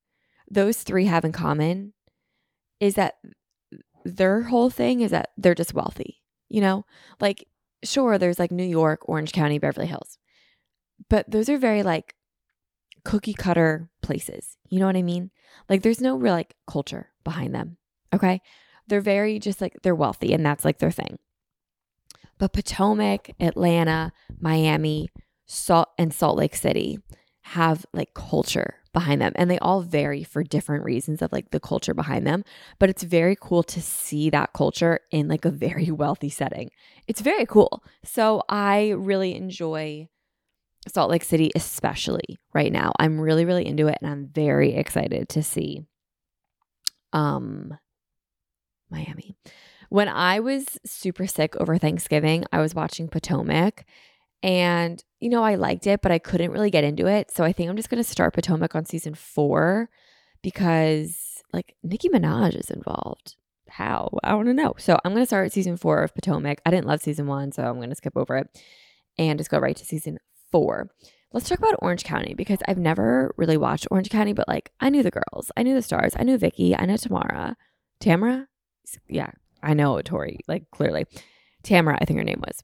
[0.49, 1.93] Those three have in common
[2.79, 3.15] is that
[4.05, 6.21] their whole thing is that they're just wealthy.
[6.49, 6.85] You know,
[7.19, 7.47] like
[7.83, 10.17] sure, there's like New York, Orange County, Beverly Hills,
[11.09, 12.15] but those are very like
[13.03, 14.57] cookie cutter places.
[14.69, 15.31] You know what I mean?
[15.69, 17.77] Like there's no real like culture behind them.
[18.13, 18.41] Okay.
[18.87, 21.17] They're very just like they're wealthy and that's like their thing.
[22.37, 25.09] But Potomac, Atlanta, Miami,
[25.45, 26.99] Salt and Salt Lake City
[27.41, 29.33] have like culture behind them.
[29.35, 32.43] And they all vary for different reasons of like the culture behind them.
[32.79, 36.69] But it's very cool to see that culture in like a very wealthy setting.
[37.07, 37.83] It's very cool.
[38.03, 40.07] So i really enjoy
[40.87, 42.93] salt lake city especially right now.
[42.99, 45.85] I'm really really into it and i'm very excited to see
[47.13, 47.77] um
[48.89, 49.35] miami
[49.93, 53.85] when i was super sick over thanksgiving i was watching potomac
[54.43, 57.31] and, you know, I liked it, but I couldn't really get into it.
[57.31, 59.89] So I think I'm just going to start Potomac on season four
[60.41, 63.37] because, like, Nicki Minaj is involved.
[63.69, 64.09] How?
[64.21, 64.73] I want to know.
[64.77, 66.59] So I'm going to start season four of Potomac.
[66.65, 68.61] I didn't love season one, so I'm going to skip over it
[69.17, 70.17] and just go right to season
[70.51, 70.89] four.
[71.31, 74.89] Let's talk about Orange County because I've never really watched Orange County, but like I
[74.89, 77.57] knew the girls, I knew the stars, I knew Vicki, I know Tamara,
[77.99, 78.47] Tamara,
[79.07, 79.31] yeah,
[79.63, 81.05] I know Tori, like clearly,
[81.63, 82.61] Tamara, I think her name was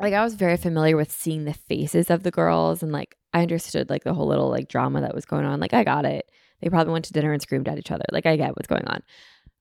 [0.00, 3.42] like I was very familiar with seeing the faces of the girls and like I
[3.42, 5.60] understood like the whole little like drama that was going on.
[5.60, 6.30] Like I got it.
[6.60, 8.04] They probably went to dinner and screamed at each other.
[8.12, 9.02] Like I get what's going on.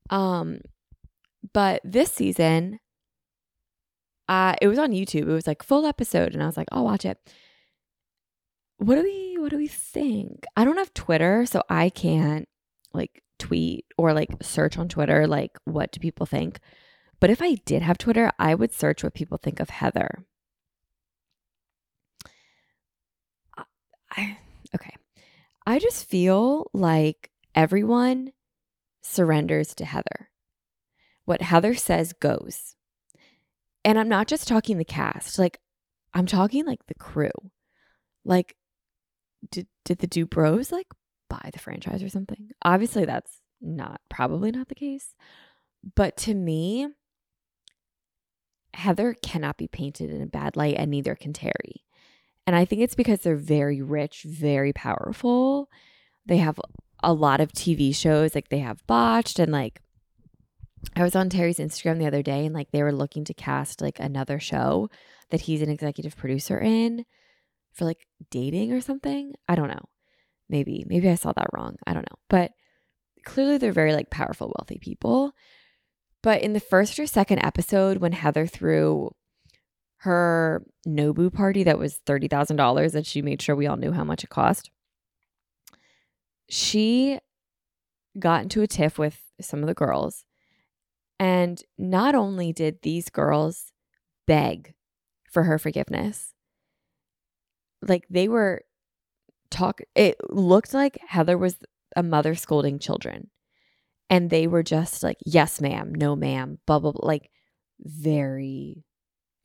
[0.09, 0.59] Um
[1.53, 2.79] but this season
[4.29, 5.23] uh it was on YouTube.
[5.23, 7.17] It was like full episode and I was like, "I'll watch it."
[8.77, 10.45] What do we what do we think?
[10.55, 12.47] I don't have Twitter, so I can't
[12.93, 16.59] like tweet or like search on Twitter like what do people think.
[17.19, 20.25] But if I did have Twitter, I would search what people think of Heather.
[24.15, 24.37] I,
[24.75, 24.95] okay.
[25.65, 28.31] I just feel like everyone
[29.01, 30.29] surrenders to Heather.
[31.25, 32.75] What Heather says goes.
[33.85, 35.59] And I'm not just talking the cast, like,
[36.13, 37.31] I'm talking like the crew.
[38.25, 38.55] Like,
[39.49, 40.87] did, did the Dubrows like
[41.31, 42.51] buy the franchise or something?
[42.63, 45.15] Obviously, that's not, probably not the case.
[45.95, 46.87] But to me,
[48.73, 51.85] Heather cannot be painted in a bad light, and neither can Terry.
[52.45, 55.69] And I think it's because they're very rich, very powerful.
[56.25, 56.59] They have
[57.03, 59.81] a lot of TV shows, like they have Botched, and like
[60.95, 63.81] I was on Terry's Instagram the other day, and like they were looking to cast
[63.81, 64.89] like another show
[65.29, 67.05] that he's an executive producer in
[67.73, 69.33] for like dating or something.
[69.47, 69.85] I don't know.
[70.51, 71.77] Maybe, maybe I saw that wrong.
[71.87, 72.19] I don't know.
[72.29, 72.51] But
[73.23, 75.31] clearly they're very like powerful, wealthy people.
[76.21, 79.11] But in the first or second episode, when Heather threw
[79.99, 84.23] her Nobu party that was $30,000 and she made sure we all knew how much
[84.25, 84.69] it cost,
[86.49, 87.17] she
[88.19, 90.25] got into a tiff with some of the girls.
[91.17, 93.71] And not only did these girls
[94.27, 94.73] beg
[95.31, 96.33] for her forgiveness,
[97.81, 98.63] like they were
[99.51, 101.57] talk it looked like Heather was
[101.95, 103.29] a mother scolding children.
[104.09, 107.29] And they were just like yes ma'am no ma'am blah blah blah like
[107.79, 108.83] very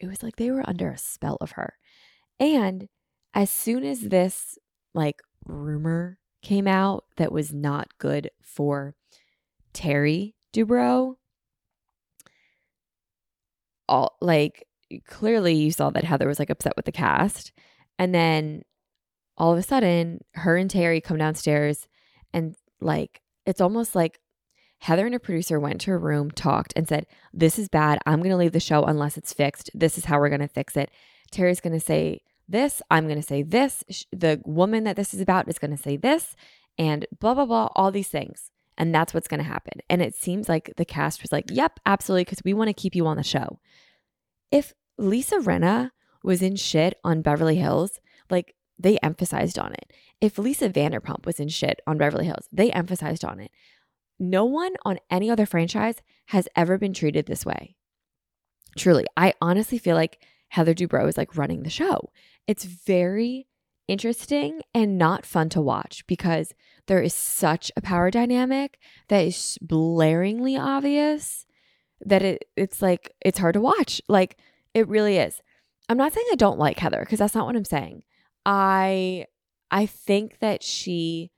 [0.00, 1.74] it was like they were under a spell of her.
[2.40, 2.88] And
[3.34, 4.58] as soon as this
[4.94, 8.94] like rumor came out that was not good for
[9.72, 11.14] terry dubrow
[13.88, 14.66] all like
[15.06, 17.52] clearly you saw that heather was like upset with the cast.
[17.98, 18.62] And then
[19.36, 21.88] all of a sudden her and terry come downstairs
[22.32, 24.20] and like it's almost like
[24.80, 27.98] Heather and a producer went to her room, talked, and said, This is bad.
[28.04, 29.70] I'm going to leave the show unless it's fixed.
[29.72, 30.90] This is how we're going to fix it.
[31.30, 32.82] Terry's going to say, this.
[32.90, 33.84] I'm going to say this.
[34.12, 36.36] The woman that this is about is going to say this,
[36.78, 38.50] and blah, blah, blah, all these things.
[38.78, 39.80] And that's what's going to happen.
[39.88, 42.94] And it seems like the cast was like, yep, absolutely, because we want to keep
[42.94, 43.58] you on the show.
[44.50, 49.92] If Lisa Rinna was in shit on Beverly Hills, like they emphasized on it.
[50.20, 53.50] If Lisa Vanderpump was in shit on Beverly Hills, they emphasized on it.
[54.18, 55.96] No one on any other franchise
[56.26, 57.74] has ever been treated this way.
[58.76, 62.10] Truly, I honestly feel like Heather Dubrow is like running the show.
[62.46, 63.46] It's very
[63.88, 66.54] interesting and not fun to watch because
[66.86, 71.46] there is such a power dynamic that is blaringly obvious
[72.04, 74.00] that it it's like it's hard to watch.
[74.08, 74.36] Like
[74.74, 75.40] it really is.
[75.88, 78.02] I'm not saying I don't like Heather because that's not what I'm saying.
[78.46, 79.26] I
[79.70, 81.32] I think that she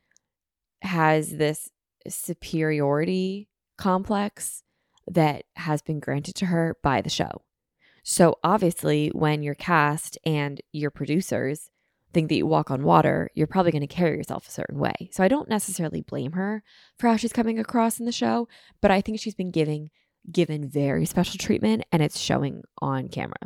[0.83, 1.71] has this
[2.07, 3.49] superiority
[3.79, 4.63] complex
[5.07, 7.43] that has been granted to her by the show.
[8.05, 11.71] So obviously, when your cast and your producers
[12.13, 15.11] think that you walk on water, you're probably going to carry yourself a certain way.
[15.13, 16.63] So I don't necessarily blame her
[16.99, 18.49] for how she's coming across in the show,
[18.81, 19.91] but I think she's been giving
[20.31, 23.39] given very special treatment and it's showing on camera.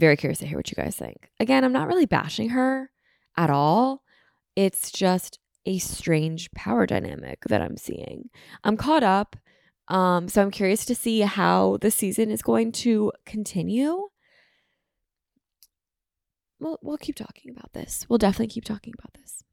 [0.00, 1.30] Very curious to hear what you guys think.
[1.38, 2.90] Again, I'm not really bashing her
[3.36, 4.02] at all.
[4.56, 8.30] It's just a strange power dynamic that I'm seeing.
[8.64, 9.36] I'm caught up.
[9.88, 14.08] Um, so I'm curious to see how the season is going to continue.
[16.60, 18.06] We'll, we'll keep talking about this.
[18.08, 19.44] We'll definitely keep talking about this.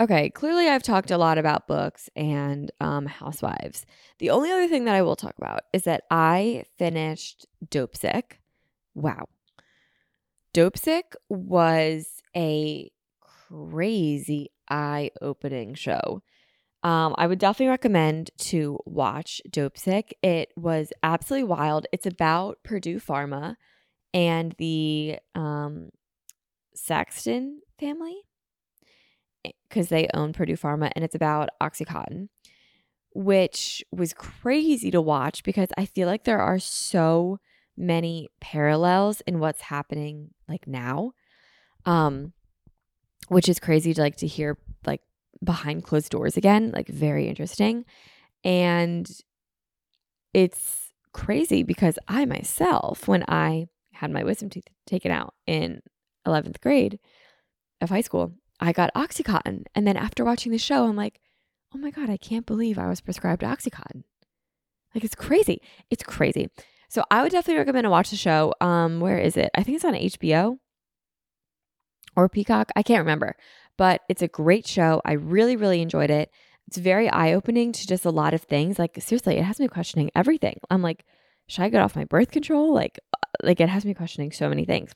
[0.00, 3.86] Okay, clearly I've talked a lot about books and um, housewives.
[4.18, 8.32] The only other thing that I will talk about is that I finished Dopesick.
[8.94, 9.28] Wow.
[10.54, 12.90] Dopesick was a
[13.20, 16.22] crazy eye opening show.
[16.84, 20.12] Um, I would definitely recommend to watch Dopesick.
[20.22, 21.86] It was absolutely wild.
[21.92, 23.56] It's about Purdue Pharma
[24.12, 25.90] and the um,
[26.76, 28.20] Sackler family
[29.68, 32.28] because they own Purdue Pharma, and it's about Oxycontin,
[33.12, 37.40] which was crazy to watch because I feel like there are so
[37.76, 41.12] many parallels in what's happening like now.
[41.86, 42.32] Um,
[43.28, 45.00] which is crazy to like to hear like
[45.42, 47.84] behind closed doors again, like very interesting.
[48.42, 49.10] And
[50.32, 55.80] it's crazy because I myself, when I had my wisdom teeth taken out in
[56.26, 56.98] 11th grade
[57.80, 59.64] of high school, I got Oxycontin.
[59.74, 61.20] And then after watching the show, I'm like,
[61.74, 64.04] oh my God, I can't believe I was prescribed Oxycontin.
[64.94, 65.60] Like it's crazy.
[65.90, 66.48] It's crazy.
[66.94, 68.54] So I would definitely recommend to watch the show.
[68.60, 69.50] Um, where is it?
[69.56, 70.58] I think it's on HBO
[72.14, 72.70] or Peacock.
[72.76, 73.34] I can't remember,
[73.76, 75.02] but it's a great show.
[75.04, 76.30] I really, really enjoyed it.
[76.68, 78.78] It's very eye opening to just a lot of things.
[78.78, 80.60] Like seriously, it has me questioning everything.
[80.70, 81.04] I'm like,
[81.48, 82.72] should I get off my birth control?
[82.72, 84.92] Like, uh, like it has me questioning so many things.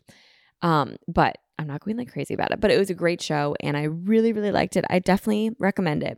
[0.62, 2.60] Um, but I'm not going like crazy about it.
[2.60, 4.84] But it was a great show, and I really, really liked it.
[4.88, 6.16] I definitely recommend it.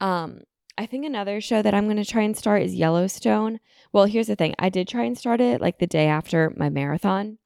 [0.00, 0.40] Um,
[0.80, 3.60] I think another show that I'm going to try and start is Yellowstone.
[3.92, 6.70] Well, here's the thing I did try and start it like the day after my
[6.70, 7.36] marathon,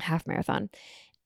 [0.00, 0.68] half marathon,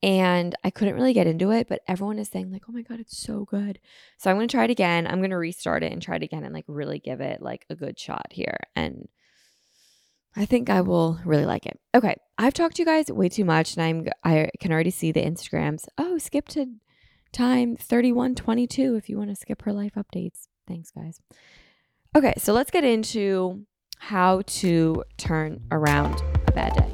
[0.03, 3.01] and I couldn't really get into it, but everyone is saying, like, oh my God,
[3.01, 3.79] it's so good.
[4.19, 5.07] So I'm going to try it again.
[5.07, 7.65] I'm going to restart it and try it again and like really give it like
[7.71, 8.59] a good shot here.
[8.77, 9.09] And
[10.37, 11.81] I think I will really like it.
[11.95, 15.11] Okay, I've talked to you guys way too much, and I'm I can already see
[15.11, 15.87] the Instagrams.
[15.97, 16.67] Oh, skip to
[17.33, 20.49] time thirty one twenty two if you want to skip her life updates.
[20.67, 21.21] Thanks, guys.
[22.17, 23.67] Okay, so let's get into
[23.99, 26.94] how to turn around a bad day.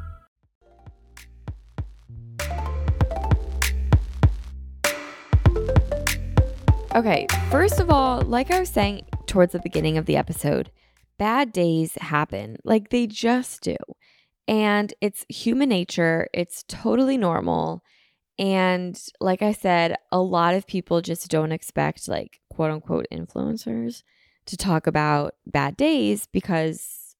[6.93, 10.71] Okay, first of all, like I was saying towards the beginning of the episode,
[11.17, 12.57] bad days happen.
[12.65, 13.77] Like they just do.
[14.45, 17.81] And it's human nature, it's totally normal.
[18.37, 24.03] And like I said, a lot of people just don't expect, like, quote unquote, influencers
[24.47, 27.15] to talk about bad days because,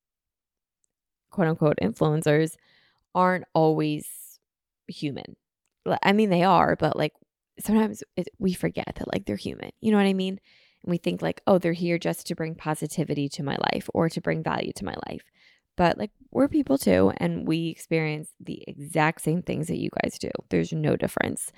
[1.30, 2.58] quote unquote, influencers
[3.16, 4.38] aren't always
[4.90, 5.38] human.
[6.04, 7.14] I mean, they are, but like
[7.64, 9.72] sometimes it, we forget that like they're human.
[9.82, 10.39] You know what I mean?
[10.84, 14.09] And we think like, oh, they're here just to bring positivity to my life or
[14.09, 15.24] to bring value to my life.
[15.78, 20.18] But like we're people too, and we experience the exact same things that you guys
[20.20, 20.30] do.
[20.49, 21.51] There's no difference.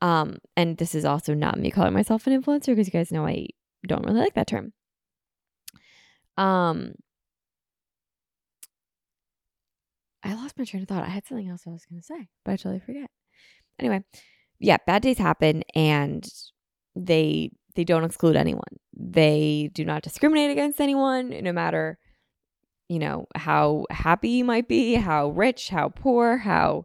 [0.00, 3.26] Um, and this is also not me calling myself an influencer because you guys know
[3.26, 3.48] I
[3.86, 4.72] don't really like that term.
[6.36, 6.94] Um,
[10.22, 11.04] I lost my train of thought.
[11.04, 13.10] I had something else I was going to say, but I totally forget.
[13.78, 14.04] Anyway,
[14.58, 16.26] yeah, bad days happen, and
[16.94, 18.78] they they don't exclude anyone.
[18.96, 21.98] They do not discriminate against anyone, no matter
[22.88, 26.84] you know how happy you might be, how rich, how poor, how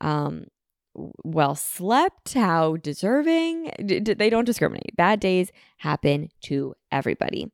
[0.00, 0.46] um,
[0.94, 3.70] well slept, how deserving.
[3.78, 4.96] They don't discriminate.
[4.96, 7.50] Bad days happen to everybody.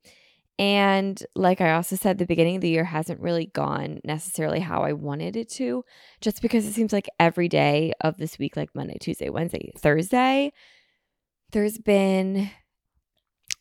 [0.59, 4.83] And like I also said, the beginning of the year hasn't really gone necessarily how
[4.83, 5.85] I wanted it to,
[6.21, 10.53] just because it seems like every day of this week, like Monday, Tuesday, Wednesday, Thursday,
[11.53, 12.51] there's been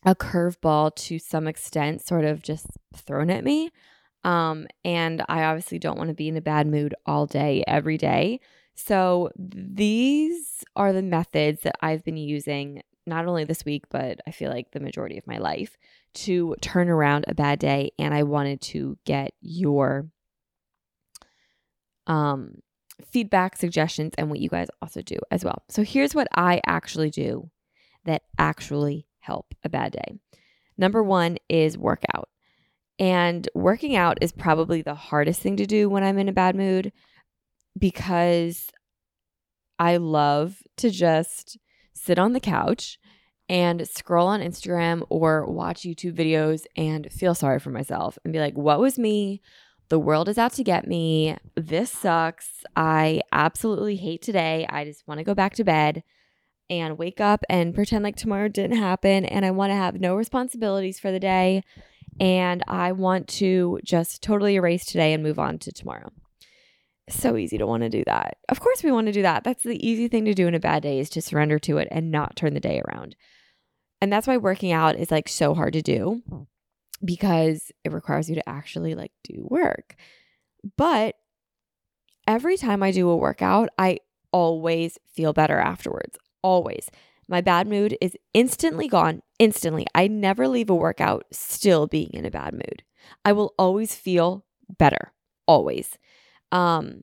[0.04, 3.70] a curveball to some extent, sort of just thrown at me.
[4.24, 7.96] Um, and I obviously don't want to be in a bad mood all day, every
[7.96, 8.40] day.
[8.74, 14.30] So these are the methods that I've been using not only this week, but I
[14.30, 15.76] feel like the majority of my life
[16.14, 17.92] to turn around a bad day.
[17.98, 20.08] And I wanted to get your
[22.06, 22.62] um,
[23.04, 25.62] feedback, suggestions, and what you guys also do as well.
[25.68, 27.50] So here's what I actually do
[28.04, 30.18] that actually help a bad day.
[30.76, 32.28] Number one is workout.
[32.98, 36.56] And working out is probably the hardest thing to do when I'm in a bad
[36.56, 36.92] mood
[37.78, 38.70] because
[39.78, 41.58] I love to just
[41.98, 42.98] sit on the couch
[43.48, 48.40] and scroll on Instagram or watch YouTube videos and feel sorry for myself and be
[48.40, 49.40] like, what was me?
[49.88, 51.36] The world is out to get me.
[51.54, 52.64] This sucks.
[52.76, 54.66] I absolutely hate today.
[54.68, 56.02] I just want to go back to bed
[56.68, 59.24] and wake up and pretend like tomorrow didn't happen.
[59.24, 61.62] And I want to have no responsibilities for the day.
[62.20, 66.12] And I want to just totally erase today and move on to tomorrow
[67.14, 68.38] so easy to want to do that.
[68.48, 69.44] Of course, we want to do that.
[69.44, 71.88] That's the easy thing to do in a bad day is to surrender to it
[71.90, 73.16] and not turn the day around.
[74.00, 76.22] And that's why working out is like so hard to do
[77.04, 79.96] because it requires you to actually like do work.
[80.76, 81.16] But
[82.26, 83.98] every time I do a workout, I
[84.32, 86.16] always feel better afterwards.
[86.42, 86.90] Always.
[87.28, 89.22] My bad mood is instantly gone.
[89.38, 89.86] Instantly.
[89.94, 92.82] I never leave a workout still being in a bad mood.
[93.24, 94.44] I will always feel
[94.78, 95.12] better.
[95.46, 95.98] Always.
[96.52, 97.02] Um,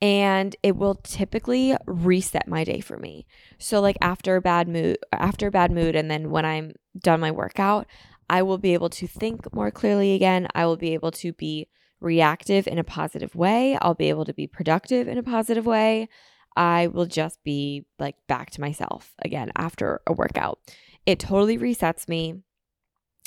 [0.00, 3.26] and it will typically reset my day for me.
[3.58, 7.20] So like after a bad mood, after a bad mood and then when I'm done
[7.20, 7.86] my workout,
[8.28, 10.48] I will be able to think more clearly again.
[10.54, 11.68] I will be able to be
[12.00, 13.78] reactive in a positive way.
[13.80, 16.08] I'll be able to be productive in a positive way.
[16.56, 20.58] I will just be like back to myself again after a workout.
[21.06, 22.42] It totally resets me.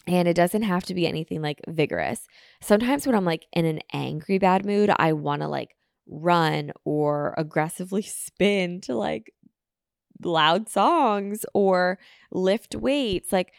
[0.07, 2.27] And it doesn't have to be anything like vigorous.
[2.61, 5.75] Sometimes when I'm like in an angry bad mood, I want to like
[6.07, 9.33] run or aggressively spin to like
[10.23, 11.99] loud songs or
[12.31, 13.31] lift weights.
[13.31, 13.51] Like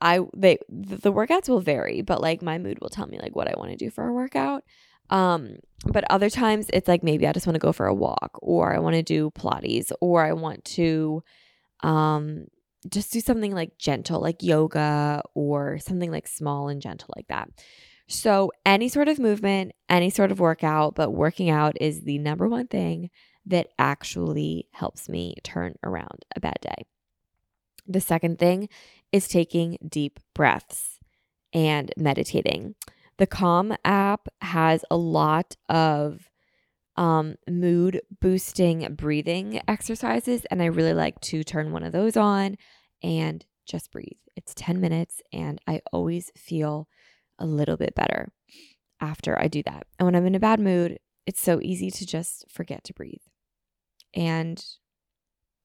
[0.00, 3.48] I they the workouts will vary, but like my mood will tell me like what
[3.48, 4.64] I want to do for a workout.
[5.10, 8.38] Um, but other times it's like maybe I just want to go for a walk
[8.40, 11.22] or I want to do Pilates or I want to
[11.82, 12.46] um
[12.88, 17.50] just do something like gentle, like yoga or something like small and gentle like that.
[18.08, 22.48] So, any sort of movement, any sort of workout, but working out is the number
[22.48, 23.10] one thing
[23.46, 26.86] that actually helps me turn around a bad day.
[27.86, 28.68] The second thing
[29.12, 30.98] is taking deep breaths
[31.52, 32.74] and meditating.
[33.18, 36.29] The Calm app has a lot of
[37.00, 40.44] um, mood boosting breathing exercises.
[40.50, 42.56] And I really like to turn one of those on
[43.02, 44.18] and just breathe.
[44.36, 46.88] It's 10 minutes, and I always feel
[47.38, 48.32] a little bit better
[49.00, 49.86] after I do that.
[49.98, 53.22] And when I'm in a bad mood, it's so easy to just forget to breathe.
[54.12, 54.62] And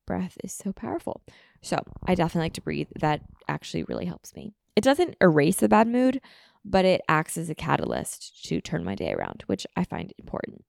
[0.08, 1.22] breath is so powerful.
[1.62, 2.88] So I definitely like to breathe.
[3.00, 4.54] That actually really helps me.
[4.76, 6.22] It doesn't erase a bad mood,
[6.64, 10.64] but it acts as a catalyst to turn my day around, which I find important.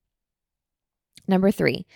[1.28, 1.86] Number three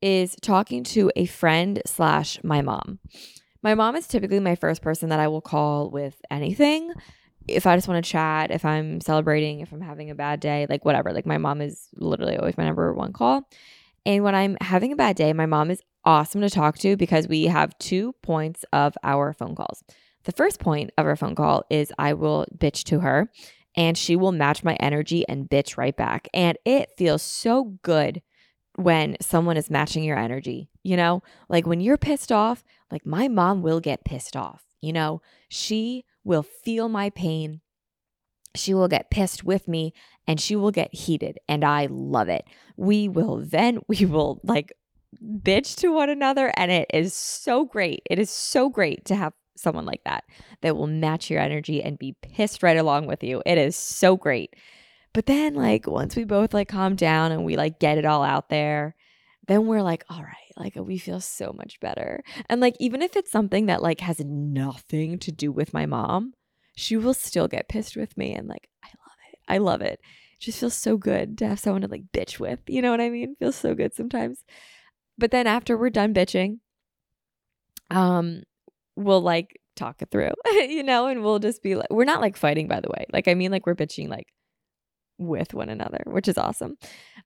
[0.00, 3.00] is talking to a friend slash my mom.
[3.62, 6.92] My mom is typically my first person that I will call with anything.
[7.48, 10.66] If I just want to chat, if I'm celebrating, if I'm having a bad day,
[10.68, 11.12] like whatever.
[11.12, 13.48] Like my mom is literally always my number one call.
[14.06, 17.26] And when I'm having a bad day, my mom is awesome to talk to because
[17.26, 19.82] we have two points of our phone calls.
[20.24, 23.30] The first point of our phone call is I will bitch to her
[23.74, 26.28] and she will match my energy and bitch right back.
[26.32, 28.22] And it feels so good
[28.78, 31.20] when someone is matching your energy, you know?
[31.48, 32.62] Like when you're pissed off,
[32.92, 34.64] like my mom will get pissed off.
[34.80, 37.60] You know, she will feel my pain.
[38.54, 39.92] She will get pissed with me
[40.28, 41.38] and she will get heated.
[41.48, 42.44] And I love it.
[42.76, 44.72] We will then, we will like
[45.20, 46.52] bitch to one another.
[46.56, 48.02] And it is so great.
[48.08, 50.22] It is so great to have someone like that
[50.62, 53.42] that will match your energy and be pissed right along with you.
[53.44, 54.54] It is so great.
[55.12, 58.22] But then, like, once we both like calm down and we like get it all
[58.22, 58.94] out there,
[59.46, 62.22] then we're like, all right, like we feel so much better.
[62.48, 66.34] And like, even if it's something that like has nothing to do with my mom,
[66.76, 68.34] she will still get pissed with me.
[68.34, 69.38] And like, I love it.
[69.48, 70.00] I love it.
[70.34, 72.60] It just feels so good to have someone to like bitch with.
[72.68, 73.36] You know what I mean?
[73.38, 74.44] Feels so good sometimes.
[75.16, 76.58] But then after we're done bitching,
[77.90, 78.42] um,
[78.96, 82.36] we'll like talk it through, you know, and we'll just be like, we're not like
[82.36, 83.06] fighting, by the way.
[83.12, 84.28] Like, I mean, like we're bitching like
[85.18, 86.78] with one another, which is awesome.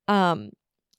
[0.09, 0.51] Um,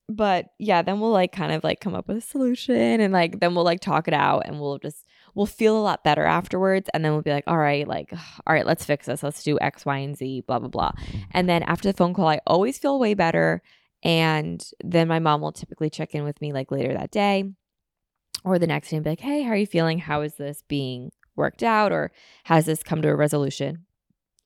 [0.09, 3.39] but yeah, then we'll like kind of like come up with a solution and like
[3.39, 6.89] then we'll like talk it out and we'll just we'll feel a lot better afterwards
[6.93, 8.11] and then we'll be like, all right, like
[8.47, 9.23] all right, let's fix this.
[9.23, 10.91] Let's do X, Y, and Z, blah blah blah.
[11.31, 13.61] And then after the phone call, I always feel way better.
[14.03, 17.45] And then my mom will typically check in with me like later that day
[18.43, 19.99] or the next day and be like, hey, how are you feeling?
[19.99, 21.93] How is this being worked out?
[21.93, 22.11] Or
[22.43, 23.85] has this come to a resolution?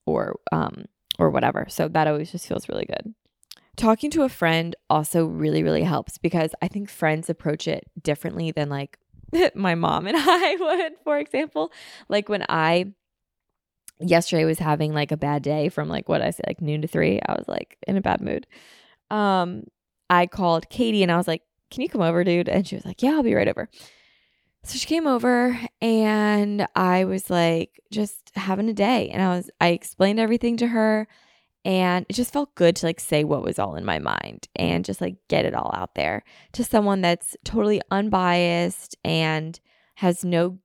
[0.06, 0.86] Or um
[1.18, 1.66] or whatever.
[1.70, 3.14] So that always just feels really good.
[3.76, 8.52] Talking to a friend also really, really helps because I think friends approach it differently
[8.52, 8.98] than like
[9.56, 11.72] my mom and I would, for example.
[12.10, 12.94] Like when I
[14.00, 16.88] yesterday was having like a bad day from like what I say, like noon to
[16.88, 17.20] three.
[17.26, 18.48] I was like in a bad mood.
[19.10, 19.64] Um,
[20.10, 22.50] I called Katie and I was like, Can you come over, dude?
[22.50, 23.70] And she was like, Yeah, I'll be right over.
[24.68, 29.50] So she came over and I was like just having a day and I was
[29.62, 31.08] I explained everything to her
[31.64, 34.84] and it just felt good to like say what was all in my mind and
[34.84, 39.58] just like get it all out there to someone that's totally unbiased and
[39.96, 40.60] has no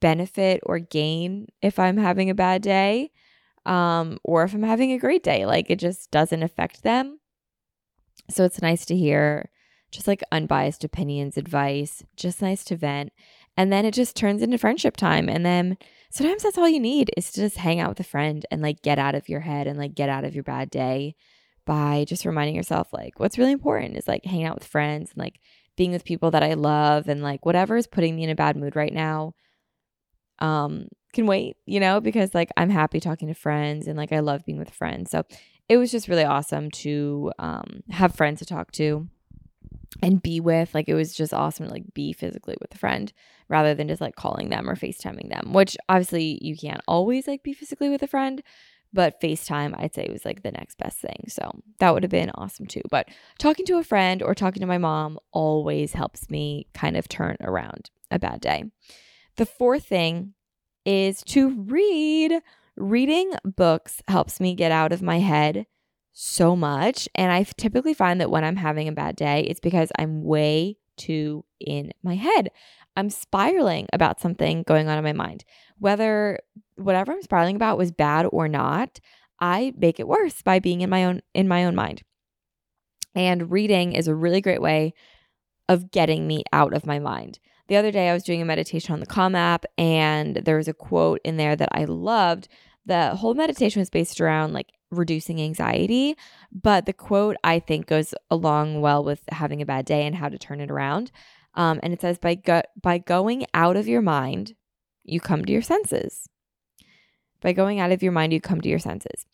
[0.00, 3.10] benefit or gain if I'm having a bad day
[3.66, 5.46] um, or if I'm having a great day.
[5.46, 7.18] Like it just doesn't affect them.
[8.30, 9.50] So it's nice to hear
[9.92, 13.12] just like unbiased opinions, advice, just nice to vent.
[13.56, 15.28] And then it just turns into friendship time.
[15.28, 15.76] And then
[16.10, 18.82] sometimes that's all you need is to just hang out with a friend and like
[18.82, 21.14] get out of your head and like get out of your bad day
[21.64, 25.18] by just reminding yourself like what's really important is like hanging out with friends and
[25.18, 25.38] like
[25.76, 28.56] being with people that I love and like whatever is putting me in a bad
[28.56, 29.34] mood right now
[30.40, 34.20] um can wait, you know, because like I'm happy talking to friends and like I
[34.20, 35.10] love being with friends.
[35.10, 35.24] So
[35.68, 39.08] it was just really awesome to um have friends to talk to
[40.02, 40.74] and be with.
[40.74, 43.12] Like it was just awesome to like be physically with a friend
[43.48, 47.42] rather than just like calling them or FaceTiming them, which obviously you can't always like
[47.42, 48.42] be physically with a friend,
[48.92, 51.24] but FaceTime I'd say was like the next best thing.
[51.28, 52.82] So that would have been awesome too.
[52.90, 57.08] But talking to a friend or talking to my mom always helps me kind of
[57.08, 58.64] turn around a bad day.
[59.36, 60.34] The fourth thing
[60.84, 62.40] is to read.
[62.76, 65.66] Reading books helps me get out of my head
[66.12, 67.08] so much.
[67.14, 70.76] And I typically find that when I'm having a bad day, it's because I'm way
[70.96, 72.50] too in my head.
[72.96, 75.44] I'm spiraling about something going on in my mind.
[75.78, 76.38] Whether
[76.76, 79.00] whatever I'm spiraling about was bad or not,
[79.40, 82.02] I make it worse by being in my own in my own mind.
[83.14, 84.94] And reading is a really great way
[85.68, 87.38] of getting me out of my mind.
[87.68, 90.68] The other day I was doing a meditation on the Calm app and there was
[90.68, 92.48] a quote in there that I loved.
[92.86, 96.16] The whole meditation was based around like reducing anxiety.
[96.52, 100.28] But the quote I think goes along well with having a bad day and how
[100.28, 101.10] to turn it around.
[101.54, 104.54] Um, and it says, by, go- by going out of your mind,
[105.04, 106.28] you come to your senses.
[107.40, 109.26] By going out of your mind, you come to your senses.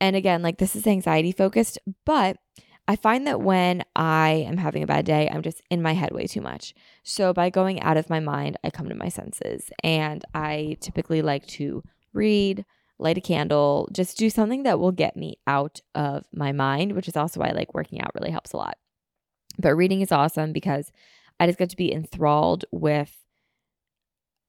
[0.00, 2.36] And again, like this is anxiety focused, but
[2.88, 6.12] I find that when I am having a bad day, I'm just in my head
[6.12, 6.74] way too much.
[7.02, 9.70] So by going out of my mind, I come to my senses.
[9.82, 11.82] And I typically like to
[12.12, 12.64] read,
[12.98, 17.08] light a candle, just do something that will get me out of my mind, which
[17.08, 18.78] is also why I like working out really helps a lot.
[19.58, 20.92] But reading is awesome because
[21.38, 23.16] I just get to be enthralled with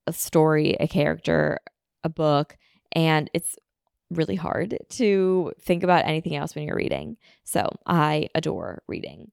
[0.06, 1.60] a story, a character,
[2.04, 2.58] a book,
[2.94, 3.58] and it's
[4.10, 7.18] really hard to think about anything else when you're reading.
[7.44, 9.32] So I adore reading.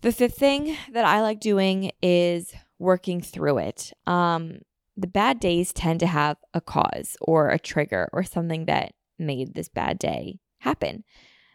[0.00, 3.92] The fifth thing that I like doing is working through it.
[4.06, 4.60] Um,
[4.96, 9.54] the bad days tend to have a cause or a trigger or something that made
[9.54, 11.04] this bad day happen.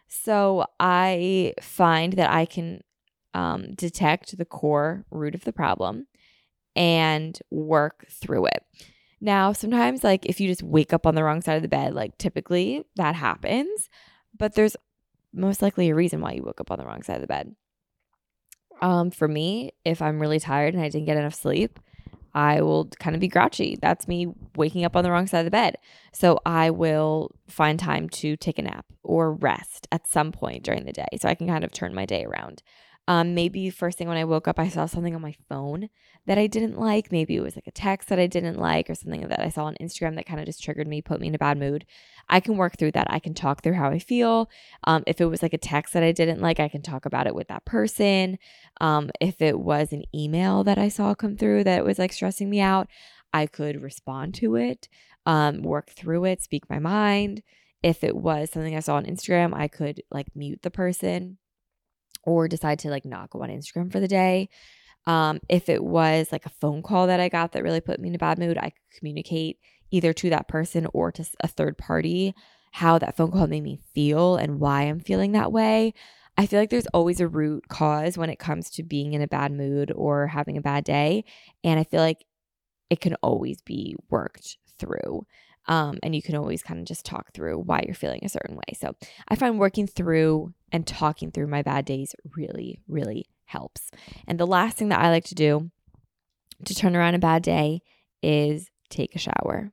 [0.07, 2.81] So I find that I can
[3.33, 6.07] um, detect the core root of the problem
[6.75, 8.63] and work through it.
[9.19, 11.93] Now, sometimes, like if you just wake up on the wrong side of the bed,
[11.93, 13.89] like typically that happens,
[14.37, 14.75] but there's
[15.33, 17.55] most likely a reason why you woke up on the wrong side of the bed.
[18.81, 21.79] Um, for me, if I'm really tired and I didn't get enough sleep,
[22.33, 23.77] I will kind of be grouchy.
[23.81, 25.77] That's me waking up on the wrong side of the bed.
[26.13, 30.85] So I will find time to take a nap or rest at some point during
[30.85, 32.63] the day so I can kind of turn my day around.
[33.07, 35.89] Um, maybe first thing when I woke up, I saw something on my phone
[36.27, 37.11] that I didn't like.
[37.11, 39.65] Maybe it was like a text that I didn't like or something that I saw
[39.65, 41.85] on Instagram that kind of just triggered me, put me in a bad mood.
[42.29, 43.07] I can work through that.
[43.09, 44.49] I can talk through how I feel.
[44.83, 47.27] Um, if it was like a text that I didn't like, I can talk about
[47.27, 48.37] it with that person.
[48.79, 52.49] Um, if it was an email that I saw come through that was like stressing
[52.49, 52.87] me out,
[53.33, 54.89] I could respond to it,
[55.25, 57.41] um, work through it, speak my mind.
[57.81, 61.39] If it was something I saw on Instagram, I could like mute the person
[62.23, 64.49] or decide to like not go on Instagram for the day.
[65.07, 68.09] Um, if it was like a phone call that I got that really put me
[68.09, 69.57] in a bad mood, I could communicate
[69.89, 72.35] either to that person or to a third party
[72.71, 75.93] how that phone call made me feel and why I'm feeling that way.
[76.37, 79.27] I feel like there's always a root cause when it comes to being in a
[79.27, 81.25] bad mood or having a bad day.
[81.63, 82.23] And I feel like
[82.89, 85.25] it can always be worked through.
[85.67, 88.55] Um, and you can always kind of just talk through why you're feeling a certain
[88.55, 88.73] way.
[88.79, 88.95] So
[89.27, 93.91] I find working through and talking through my bad days really, really helps.
[94.27, 95.71] And the last thing that I like to do
[96.65, 97.81] to turn around a bad day
[98.21, 99.71] is take a shower.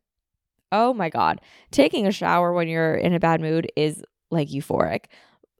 [0.72, 1.40] Oh my God.
[1.70, 5.04] Taking a shower when you're in a bad mood is like euphoric,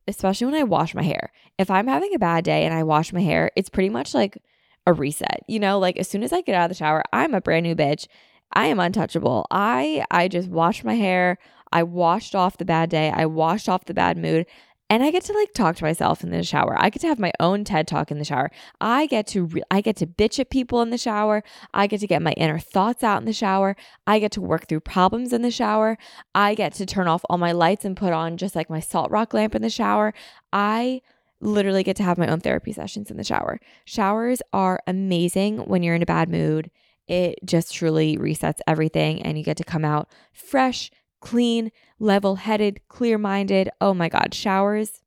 [0.06, 1.32] especially when I wash my hair.
[1.58, 4.38] If I'm having a bad day and I wash my hair, it's pretty much like
[4.86, 5.42] a reset.
[5.48, 7.64] You know, like as soon as I get out of the shower, I'm a brand
[7.64, 8.06] new bitch
[8.52, 9.46] I am untouchable.
[9.50, 11.38] I I just washed my hair.
[11.70, 13.10] I washed off the bad day.
[13.10, 14.46] I washed off the bad mood.
[14.90, 16.74] And I get to like talk to myself in the shower.
[16.78, 18.50] I get to have my own TED talk in the shower.
[18.80, 21.44] I get to re- I get to bitch at people in the shower.
[21.74, 23.76] I get to get my inner thoughts out in the shower.
[24.06, 25.98] I get to work through problems in the shower.
[26.34, 29.10] I get to turn off all my lights and put on just like my salt
[29.10, 30.14] rock lamp in the shower.
[30.52, 31.02] I
[31.40, 33.60] literally get to have my own therapy sessions in the shower.
[33.84, 36.70] Showers are amazing when you're in a bad mood
[37.08, 40.90] it just truly resets everything and you get to come out fresh,
[41.20, 43.70] clean, level headed, clear minded.
[43.80, 45.00] Oh my God, showers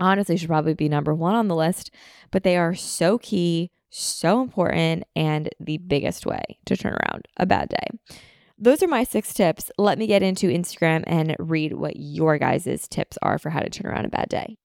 [0.00, 1.90] honestly should probably be number one on the list,
[2.30, 7.46] but they are so key, so important, and the biggest way to turn around a
[7.46, 8.16] bad day.
[8.58, 9.70] Those are my six tips.
[9.78, 13.70] Let me get into Instagram and read what your guys' tips are for how to
[13.70, 14.56] turn around a bad day.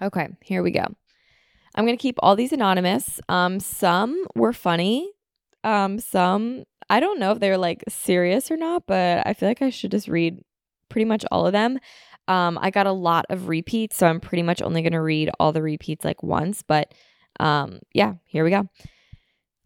[0.00, 0.84] Okay, here we go.
[1.74, 3.20] I'm going to keep all these anonymous.
[3.28, 5.12] Um, some were funny,
[5.64, 9.62] um, some I don't know if they're like serious or not, but I feel like
[9.62, 10.42] I should just read
[10.88, 11.78] pretty much all of them.
[12.28, 15.30] Um, I got a lot of repeats, so I'm pretty much only going to read
[15.40, 16.62] all the repeats like once.
[16.62, 16.92] But
[17.40, 18.68] um, yeah, here we go.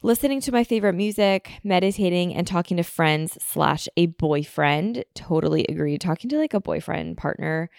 [0.02, 5.04] Listening to my favorite music, meditating, and talking to friends slash a boyfriend.
[5.14, 5.98] Totally agree.
[5.98, 7.70] Talking to like a boyfriend partner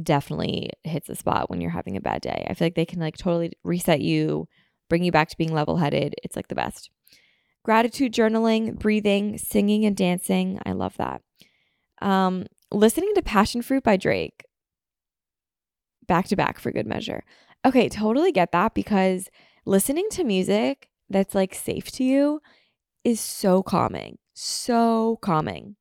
[0.00, 2.46] definitely hits a spot when you're having a bad day.
[2.48, 4.46] I feel like they can like totally reset you,
[4.88, 6.14] bring you back to being level headed.
[6.22, 6.90] It's like the best.
[7.64, 10.58] Gratitude journaling, breathing, singing, and dancing.
[10.66, 11.22] I love that.
[12.00, 14.44] Um, listening to Passion Fruit by Drake
[16.06, 17.24] back to back for good measure.
[17.64, 19.28] Okay, totally get that because
[19.64, 22.40] listening to music that's like safe to you
[23.04, 25.76] is so calming, so calming.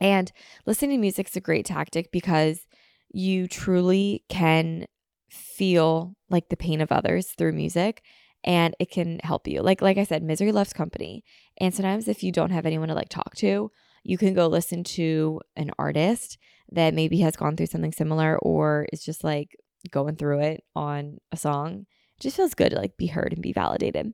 [0.00, 0.32] And
[0.66, 2.66] listening to music is a great tactic because
[3.12, 4.86] you truly can
[5.30, 8.02] feel like the pain of others through music
[8.44, 9.62] and it can help you.
[9.62, 11.24] Like like I said, misery loves company.
[11.58, 13.70] And sometimes if you don't have anyone to like talk to,
[14.04, 16.38] you can go listen to an artist
[16.70, 19.56] that maybe has gone through something similar or is just like
[19.90, 21.86] going through it on a song.
[22.16, 24.12] It just feels good to like be heard and be validated.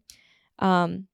[0.58, 1.08] Um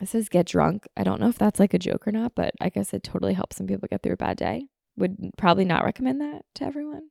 [0.00, 0.86] it says get drunk.
[0.96, 3.34] I don't know if that's like a joke or not, but I guess it totally
[3.34, 4.66] helps some people get through a bad day.
[4.96, 7.10] Would probably not recommend that to everyone,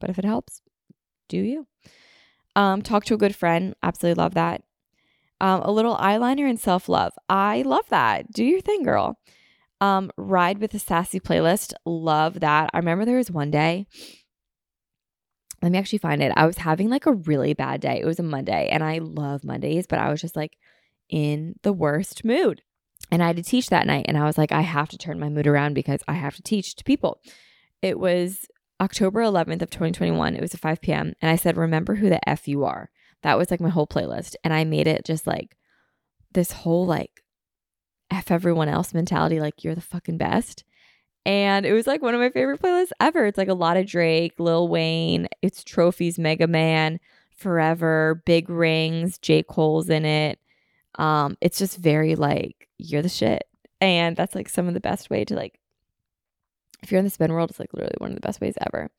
[0.00, 0.60] but if it helps,
[1.28, 1.66] do you?
[2.56, 3.74] Um, talk to a good friend.
[3.82, 4.62] Absolutely love that.
[5.40, 7.12] Um, a little eyeliner and self love.
[7.28, 8.32] I love that.
[8.32, 9.18] Do your thing, girl.
[9.80, 11.74] Um, ride with a sassy playlist.
[11.84, 12.70] Love that.
[12.72, 13.86] I remember there was one day.
[15.60, 16.32] Let me actually find it.
[16.36, 17.98] I was having like a really bad day.
[18.00, 20.56] It was a Monday, and I love Mondays, but I was just like
[21.08, 22.62] in the worst mood.
[23.10, 24.06] And I had to teach that night.
[24.08, 26.42] And I was like, I have to turn my mood around because I have to
[26.42, 27.20] teach to people.
[27.82, 28.46] It was
[28.80, 30.34] October 11th of 2021.
[30.34, 31.14] It was at 5 p.m.
[31.20, 32.90] And I said, remember who the F you are.
[33.22, 34.34] That was like my whole playlist.
[34.44, 35.56] And I made it just like
[36.32, 37.22] this whole like
[38.10, 40.64] F everyone else mentality, like you're the fucking best.
[41.26, 43.26] And it was like one of my favorite playlists ever.
[43.26, 47.00] It's like a lot of Drake, Lil Wayne, it's trophies, Mega Man,
[47.34, 49.42] Forever, Big Rings, J.
[49.42, 50.38] Cole's in it.
[50.96, 53.44] Um, it's just very like, you're the shit.
[53.80, 55.58] And that's like some of the best way to like
[56.84, 58.90] if you're in the spin world, it's like literally one of the best ways ever.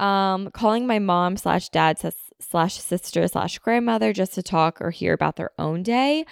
[0.00, 1.98] Um, calling my mom slash dad
[2.40, 6.26] slash sister slash grandmother just to talk or hear about their own day.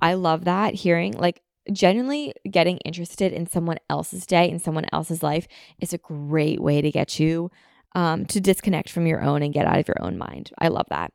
[0.00, 1.40] I love that hearing like
[1.72, 5.48] genuinely getting interested in someone else's day and someone else's life
[5.78, 7.50] is a great way to get you
[7.94, 10.50] um, to disconnect from your own and get out of your own mind.
[10.58, 11.12] I love that.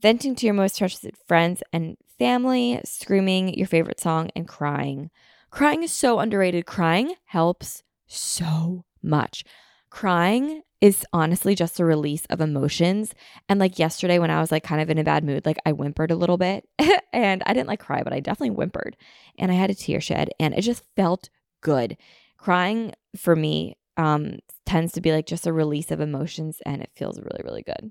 [0.00, 5.10] Venting to your most trusted friends and family, screaming your favorite song, and crying.
[5.50, 6.66] Crying is so underrated.
[6.66, 9.44] Crying helps so much.
[9.90, 13.14] Crying is honestly just a release of emotions.
[13.48, 15.72] And like yesterday, when I was like kind of in a bad mood, like I
[15.72, 16.68] whimpered a little bit
[17.12, 18.96] and I didn't like cry, but I definitely whimpered
[19.38, 21.30] and I had a tear shed and it just felt
[21.60, 21.96] good.
[22.36, 26.90] Crying for me um, tends to be like just a release of emotions and it
[26.94, 27.90] feels really, really good.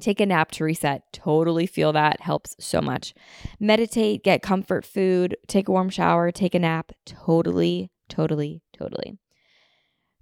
[0.00, 1.02] Take a nap to reset.
[1.12, 2.22] Totally feel that.
[2.22, 3.12] Helps so much.
[3.58, 6.92] Meditate, get comfort food, take a warm shower, take a nap.
[7.04, 9.18] Totally, totally, totally.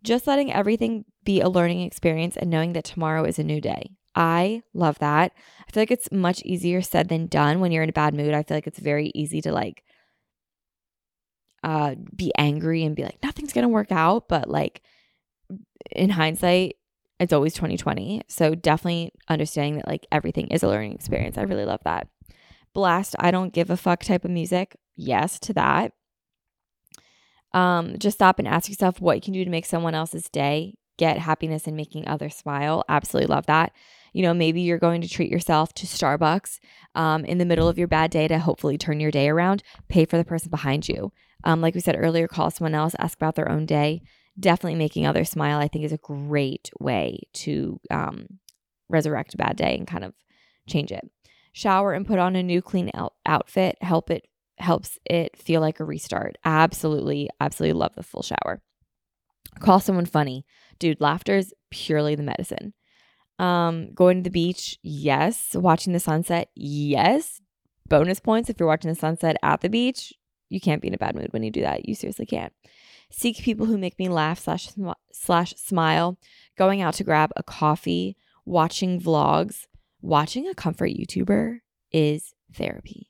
[0.03, 3.91] Just letting everything be a learning experience and knowing that tomorrow is a new day.
[4.15, 5.33] I love that.
[5.67, 8.35] I feel like it's much easier said than done when you're in a bad mood.
[8.35, 9.85] I feel like it's very easy to like
[11.65, 14.83] uh be angry and be like nothing's going to work out, but like
[15.91, 16.77] in hindsight,
[17.21, 18.23] it's always 2020.
[18.29, 21.39] So definitely understanding that like everything is a learning experience.
[21.39, 22.09] I really love that.
[22.75, 24.77] Blast, I don't give a fuck type of music.
[24.97, 25.93] Yes to that.
[27.55, 30.75] Um, just stop and ask yourself what you can do to make someone else's day
[30.99, 32.85] get happiness in making others smile.
[32.89, 33.73] Absolutely love that.
[34.13, 36.59] You know, maybe you're going to treat yourself to Starbucks
[36.95, 39.63] um, in the middle of your bad day to hopefully turn your day around.
[39.89, 41.13] Pay for the person behind you.
[41.45, 44.03] Um, like we said earlier, call someone else, ask about their own day.
[44.39, 48.27] Definitely making others smile, I think, is a great way to um,
[48.89, 50.15] resurrect a bad day and kind of
[50.67, 51.09] change it.
[51.53, 53.77] Shower and put on a new clean out- outfit.
[53.81, 54.27] Help it
[54.61, 56.37] helps it feel like a restart.
[56.45, 58.61] Absolutely, absolutely love the full shower.
[59.61, 60.45] Call someone funny.
[60.79, 62.75] Dude, laughter is purely the medicine.
[63.39, 65.55] Um, going to the beach, yes.
[65.55, 67.41] Watching the sunset, yes.
[67.89, 70.13] Bonus points if you're watching the sunset at the beach.
[70.49, 71.89] You can't be in a bad mood when you do that.
[71.89, 72.53] You seriously can't.
[73.11, 74.71] Seek people who make me laugh slash
[75.13, 76.19] slash smile.
[76.57, 79.67] Going out to grab a coffee, watching vlogs,
[80.01, 83.08] watching a comfort YouTuber is therapy.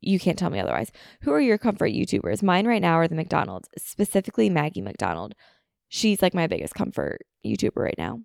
[0.00, 0.92] You can't tell me otherwise.
[1.22, 2.42] Who are your comfort YouTubers?
[2.42, 5.34] Mine right now are the McDonald's, specifically Maggie McDonald.
[5.88, 8.20] She's like my biggest comfort YouTuber right now.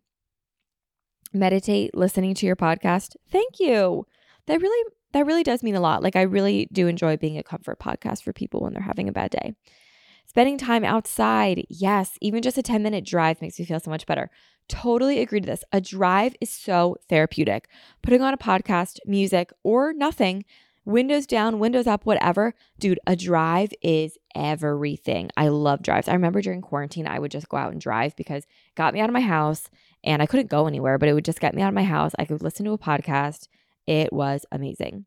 [1.33, 3.15] Meditate, listening to your podcast.
[3.29, 4.05] Thank you.
[4.47, 6.03] That really that really does mean a lot.
[6.03, 9.13] Like I really do enjoy being a comfort podcast for people when they're having a
[9.13, 9.53] bad day.
[10.27, 11.65] Spending time outside.
[11.69, 14.29] Yes, even just a 10 minute drive makes me feel so much better.
[14.67, 15.63] Totally agree to this.
[15.71, 17.69] A drive is so therapeutic.
[18.01, 20.43] Putting on a podcast, music, or nothing
[20.85, 22.53] windows down, windows up, whatever.
[22.79, 25.29] Dude, a drive is everything.
[25.35, 26.07] I love drives.
[26.07, 29.01] I remember during quarantine, I would just go out and drive because it got me
[29.01, 29.69] out of my house
[30.03, 32.13] and I couldn't go anywhere, but it would just get me out of my house.
[32.19, 33.47] I could listen to a podcast.
[33.87, 35.05] It was amazing.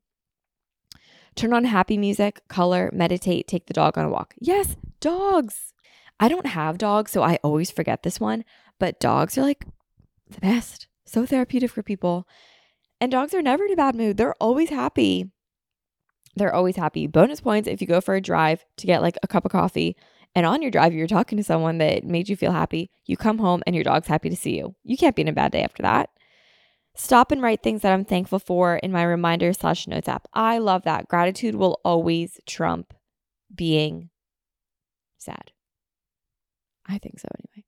[1.36, 4.34] Turn on happy music, color, meditate, take the dog on a walk.
[4.40, 5.72] Yes, dogs.
[6.18, 8.44] I don't have dogs, so I always forget this one,
[8.80, 9.64] but dogs are like
[10.28, 10.88] the best.
[11.06, 12.26] So therapeutic for people.
[13.00, 14.16] And dogs are never in a bad mood.
[14.16, 15.30] They're always happy.
[16.38, 17.06] They're always happy.
[17.06, 19.96] Bonus points if you go for a drive to get like a cup of coffee
[20.34, 22.90] and on your drive you're talking to someone that made you feel happy.
[23.06, 24.74] You come home and your dog's happy to see you.
[24.84, 26.10] You can't be in a bad day after that.
[26.94, 30.26] Stop and write things that I'm thankful for in my reminder slash notes app.
[30.32, 31.08] I love that.
[31.08, 32.92] Gratitude will always trump
[33.54, 34.10] being
[35.16, 35.52] sad.
[36.86, 37.64] I think so anyway.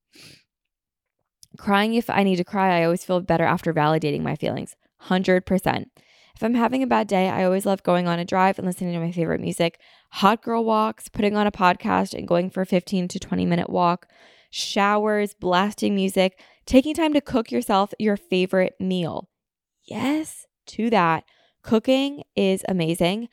[1.58, 4.76] Crying if I need to cry, I always feel better after validating my feelings.
[5.06, 5.86] 100%.
[6.40, 8.94] If I'm having a bad day, I always love going on a drive and listening
[8.94, 9.78] to my favorite music,
[10.08, 13.68] hot girl walks, putting on a podcast and going for a 15 to 20 minute
[13.68, 14.06] walk,
[14.48, 19.28] showers, blasting music, taking time to cook yourself your favorite meal.
[19.84, 21.24] Yes, to that.
[21.60, 23.28] Cooking is amazing.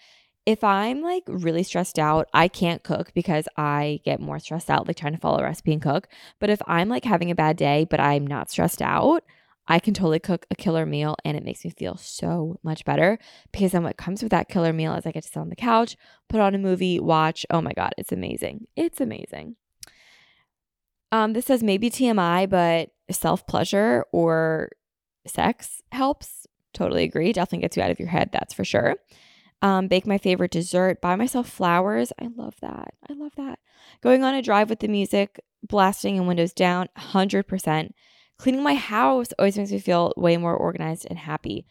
[0.46, 4.86] If I'm like really stressed out, I can't cook because I get more stressed out,
[4.86, 6.10] like trying to follow a recipe and cook.
[6.42, 9.24] But if I'm like having a bad day, but I'm not stressed out,
[9.68, 13.20] I can totally cook a killer meal and it makes me feel so much better
[13.52, 15.56] because then what comes with that killer meal is I get to sit on the
[15.56, 15.98] couch,
[16.30, 17.46] put on a movie, watch.
[17.50, 18.68] Oh my God, it's amazing.
[18.76, 19.56] It's amazing.
[21.12, 24.70] Um, this says maybe TMI, but self pleasure or
[25.26, 26.48] sex helps.
[26.74, 27.34] Totally agree.
[27.34, 28.30] Definitely gets you out of your head.
[28.32, 28.96] That's for sure.
[29.62, 32.14] Um, bake my favorite dessert, buy myself flowers.
[32.22, 32.94] I love that.
[33.10, 33.60] I love that.
[34.02, 37.90] Going on a drive with the music, blasting and windows down, 100%.
[38.38, 41.66] Cleaning my house always makes me feel way more organized and happy.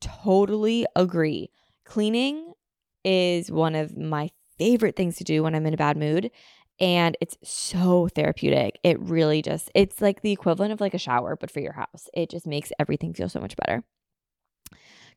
[0.00, 1.50] Totally agree.
[1.84, 2.54] Cleaning
[3.04, 6.30] is one of my favorite things to do when I'm in a bad mood
[6.80, 8.78] and it's so therapeutic.
[8.82, 12.08] It really just it's like the equivalent of like a shower but for your house.
[12.14, 13.84] It just makes everything feel so much better.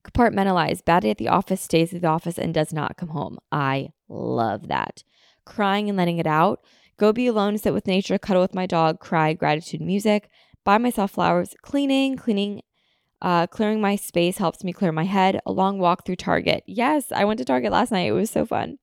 [0.03, 0.85] Compartmentalize.
[0.85, 3.39] Bad day at the office, stays at the office, and does not come home.
[3.51, 5.03] I love that.
[5.45, 6.63] Crying and letting it out.
[6.97, 10.29] Go be alone, sit with nature, cuddle with my dog, cry, gratitude music,
[10.65, 12.61] buy myself flowers, cleaning, cleaning,
[13.21, 15.39] uh, clearing my space helps me clear my head.
[15.45, 16.63] A long walk through Target.
[16.67, 18.07] Yes, I went to Target last night.
[18.07, 18.79] It was so fun.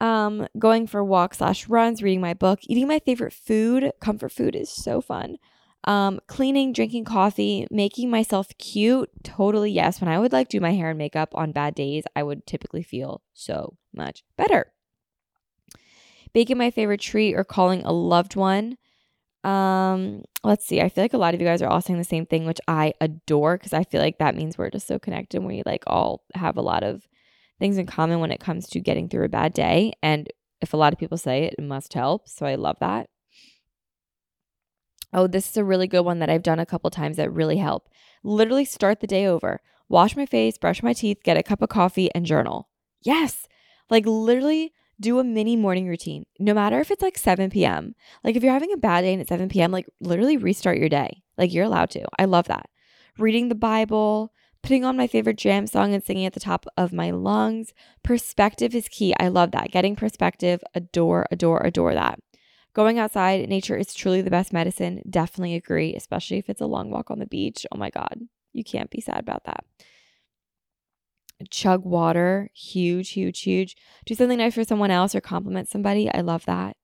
[0.00, 3.92] Um, going for walks slash runs, reading my book, eating my favorite food.
[4.00, 5.36] Comfort food is so fun.
[5.84, 9.10] Um, cleaning, drinking coffee, making myself cute.
[9.22, 10.00] Totally yes.
[10.00, 12.82] When I would like do my hair and makeup on bad days, I would typically
[12.82, 14.72] feel so much better.
[16.32, 18.76] Baking my favorite treat or calling a loved one.
[19.42, 20.80] Um, let's see.
[20.80, 22.60] I feel like a lot of you guys are all saying the same thing, which
[22.68, 25.84] I adore because I feel like that means we're just so connected and we like
[25.86, 27.08] all have a lot of
[27.58, 29.92] things in common when it comes to getting through a bad day.
[30.02, 30.28] And
[30.60, 32.28] if a lot of people say it, it must help.
[32.28, 33.08] So I love that.
[35.12, 37.56] Oh, this is a really good one that I've done a couple times that really
[37.56, 37.88] help.
[38.22, 39.60] Literally start the day over.
[39.88, 42.68] Wash my face, brush my teeth, get a cup of coffee, and journal.
[43.02, 43.48] Yes.
[43.88, 47.94] Like literally do a mini morning routine, no matter if it's like 7 p.m.
[48.22, 50.88] Like if you're having a bad day and it's 7 p.m., like literally restart your
[50.88, 51.22] day.
[51.38, 52.04] Like you're allowed to.
[52.18, 52.68] I love that.
[53.18, 54.32] Reading the Bible,
[54.62, 57.72] putting on my favorite jam song and singing at the top of my lungs.
[58.02, 59.14] Perspective is key.
[59.18, 59.70] I love that.
[59.70, 62.20] Getting perspective, adore, adore, adore that.
[62.72, 65.02] Going outside, nature is truly the best medicine.
[65.08, 67.66] Definitely agree, especially if it's a long walk on the beach.
[67.72, 68.20] Oh my God,
[68.52, 69.64] you can't be sad about that
[71.50, 73.76] chug water, huge, huge, huge.
[74.06, 76.12] Do something nice for someone else or compliment somebody.
[76.12, 76.76] I love that.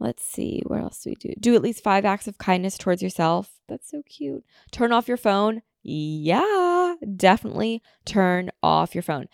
[0.00, 1.34] Let's see, what else do we do?
[1.40, 3.50] Do at least five acts of kindness towards yourself.
[3.68, 4.44] That's so cute.
[4.70, 5.62] Turn off your phone.
[5.82, 9.26] Yeah, definitely turn off your phone.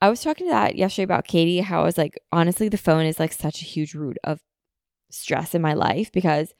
[0.00, 3.04] I was talking to that yesterday about Katie, how I was like, honestly, the phone
[3.04, 4.40] is like such a huge root of
[5.10, 6.54] stress in my life because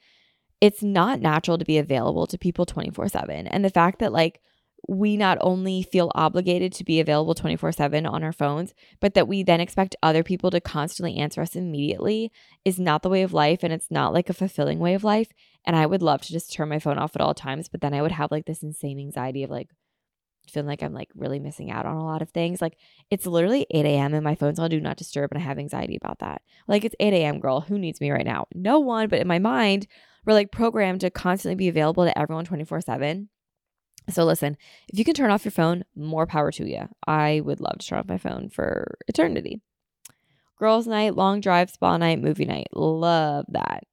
[0.59, 3.47] it's not natural to be available to people 24 7.
[3.47, 4.41] And the fact that like
[4.91, 9.25] we not only feel obligated to be available 24 7 on our phones, but that
[9.25, 12.29] we then expect other people to constantly answer us immediately
[12.65, 13.63] is not the way of life.
[13.63, 15.29] And it's not like a fulfilling way of life.
[15.65, 17.93] And I would love to just turn my phone off at all times, but then
[17.93, 19.69] I would have like this insane anxiety of like,
[20.49, 22.61] feeling like I'm like really missing out on a lot of things.
[22.61, 22.75] Like
[23.09, 24.13] it's literally 8 a.m.
[24.13, 26.41] and my phone's on do not disturb and I have anxiety about that.
[26.67, 27.39] Like it's 8 a.m.
[27.39, 27.61] girl.
[27.61, 28.47] Who needs me right now?
[28.53, 29.07] No one.
[29.07, 29.87] But in my mind,
[30.25, 33.29] we're like programmed to constantly be available to everyone 24 7.
[34.09, 36.89] So listen, if you can turn off your phone, more power to you.
[37.07, 39.61] I would love to turn off my phone for eternity.
[40.57, 42.67] Girls' night, long drive, spa night, movie night.
[42.73, 43.83] Love that.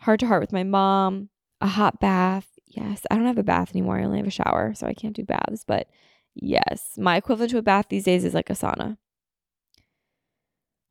[0.00, 1.28] Heart to heart with my mom,
[1.60, 2.48] a hot bath.
[2.66, 3.98] Yes, I don't have a bath anymore.
[3.98, 5.64] I only have a shower, so I can't do baths.
[5.66, 5.88] But
[6.34, 8.96] yes, my equivalent to a bath these days is like a sauna.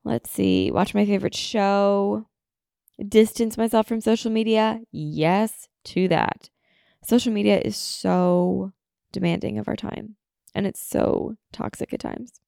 [0.05, 0.71] Let's see.
[0.71, 2.27] Watch my favorite show.
[3.05, 4.81] Distance myself from social media.
[4.91, 6.49] Yes, to that.
[7.05, 8.71] Social media is so
[9.11, 10.15] demanding of our time
[10.55, 12.39] and it's so toxic at times.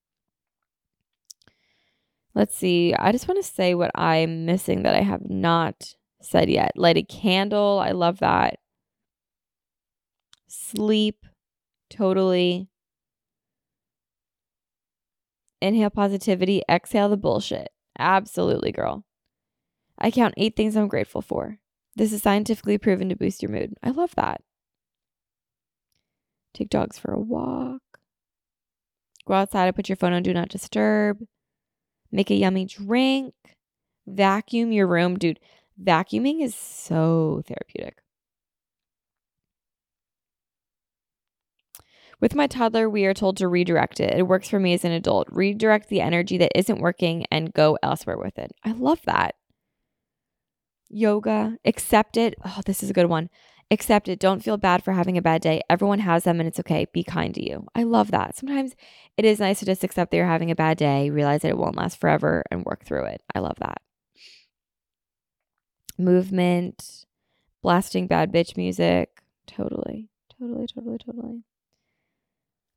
[2.34, 2.94] Let's see.
[2.94, 6.72] I just want to say what I'm missing that I have not said yet.
[6.76, 7.82] Light a candle.
[7.84, 8.60] I love that.
[10.48, 11.26] Sleep.
[11.90, 12.68] Totally.
[15.62, 16.62] Inhale positivity.
[16.70, 17.70] Exhale the bullshit.
[17.98, 19.06] Absolutely, girl.
[19.98, 21.60] I count eight things I'm grateful for.
[21.96, 23.74] This is scientifically proven to boost your mood.
[23.82, 24.42] I love that.
[26.54, 27.82] Take dogs for a walk.
[29.26, 31.20] Go outside and put your phone on do not disturb.
[32.12, 33.34] Make a yummy drink.
[34.06, 35.18] Vacuum your room.
[35.18, 35.40] Dude,
[35.82, 38.02] vacuuming is so therapeutic.
[42.22, 44.18] With my toddler, we are told to redirect it.
[44.18, 45.28] It works for me as an adult.
[45.30, 48.52] Redirect the energy that isn't working and go elsewhere with it.
[48.64, 49.36] I love that
[50.90, 52.36] yoga, accept it.
[52.44, 53.30] Oh, this is a good one.
[53.72, 54.20] Accept it.
[54.20, 55.62] Don't feel bad for having a bad day.
[55.70, 56.86] Everyone has them and it's okay.
[56.94, 57.66] Be kind to you.
[57.74, 58.36] I love that.
[58.36, 58.76] Sometimes
[59.18, 61.58] it is nice to just accept that you're having a bad day, realize that it
[61.58, 63.22] won't last forever, and work through it.
[63.34, 63.82] I love that.
[65.98, 67.06] Movement,
[67.64, 69.24] blasting bad bitch music.
[69.48, 70.10] Totally,
[70.40, 71.44] totally, totally, totally.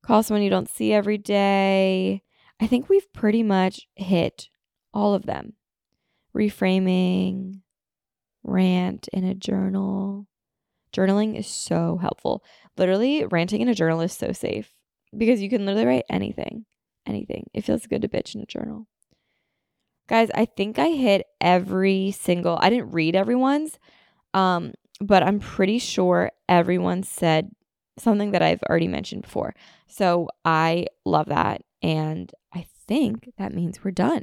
[0.02, 2.22] Call someone you don't see every day.
[2.60, 4.48] I think we've pretty much hit
[4.94, 5.54] all of them.
[6.34, 7.60] Reframing,
[8.42, 10.26] rant in a journal.
[10.92, 12.42] Journaling is so helpful.
[12.76, 14.72] Literally, ranting in a journal is so safe
[15.16, 16.64] because you can literally write anything,
[17.06, 17.48] anything.
[17.54, 18.86] It feels good to bitch in a journal.
[20.08, 23.78] Guys, I think I hit every single, I didn't read everyone's,
[24.32, 27.50] um, but I'm pretty sure everyone said
[27.98, 29.54] something that I've already mentioned before.
[29.86, 31.62] So I love that.
[31.82, 34.22] And I think that means we're done.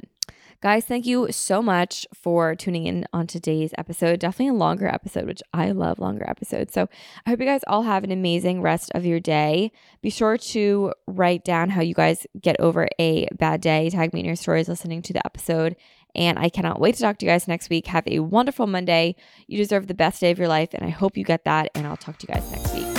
[0.62, 4.18] Guys, thank you so much for tuning in on today's episode.
[4.18, 6.72] Definitely a longer episode, which I love longer episodes.
[6.72, 6.88] So
[7.24, 9.70] I hope you guys all have an amazing rest of your day.
[10.00, 13.90] Be sure to write down how you guys get over a bad day.
[13.90, 15.76] Tag me in your stories listening to the episode.
[16.14, 17.86] And I cannot wait to talk to you guys next week.
[17.88, 19.16] Have a wonderful Monday.
[19.46, 20.70] You deserve the best day of your life.
[20.72, 21.70] And I hope you get that.
[21.74, 22.94] And I'll talk to you guys next week.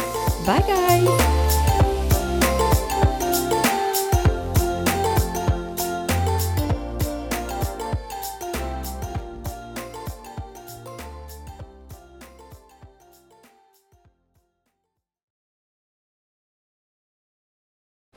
[0.46, 1.47] Bye, guys.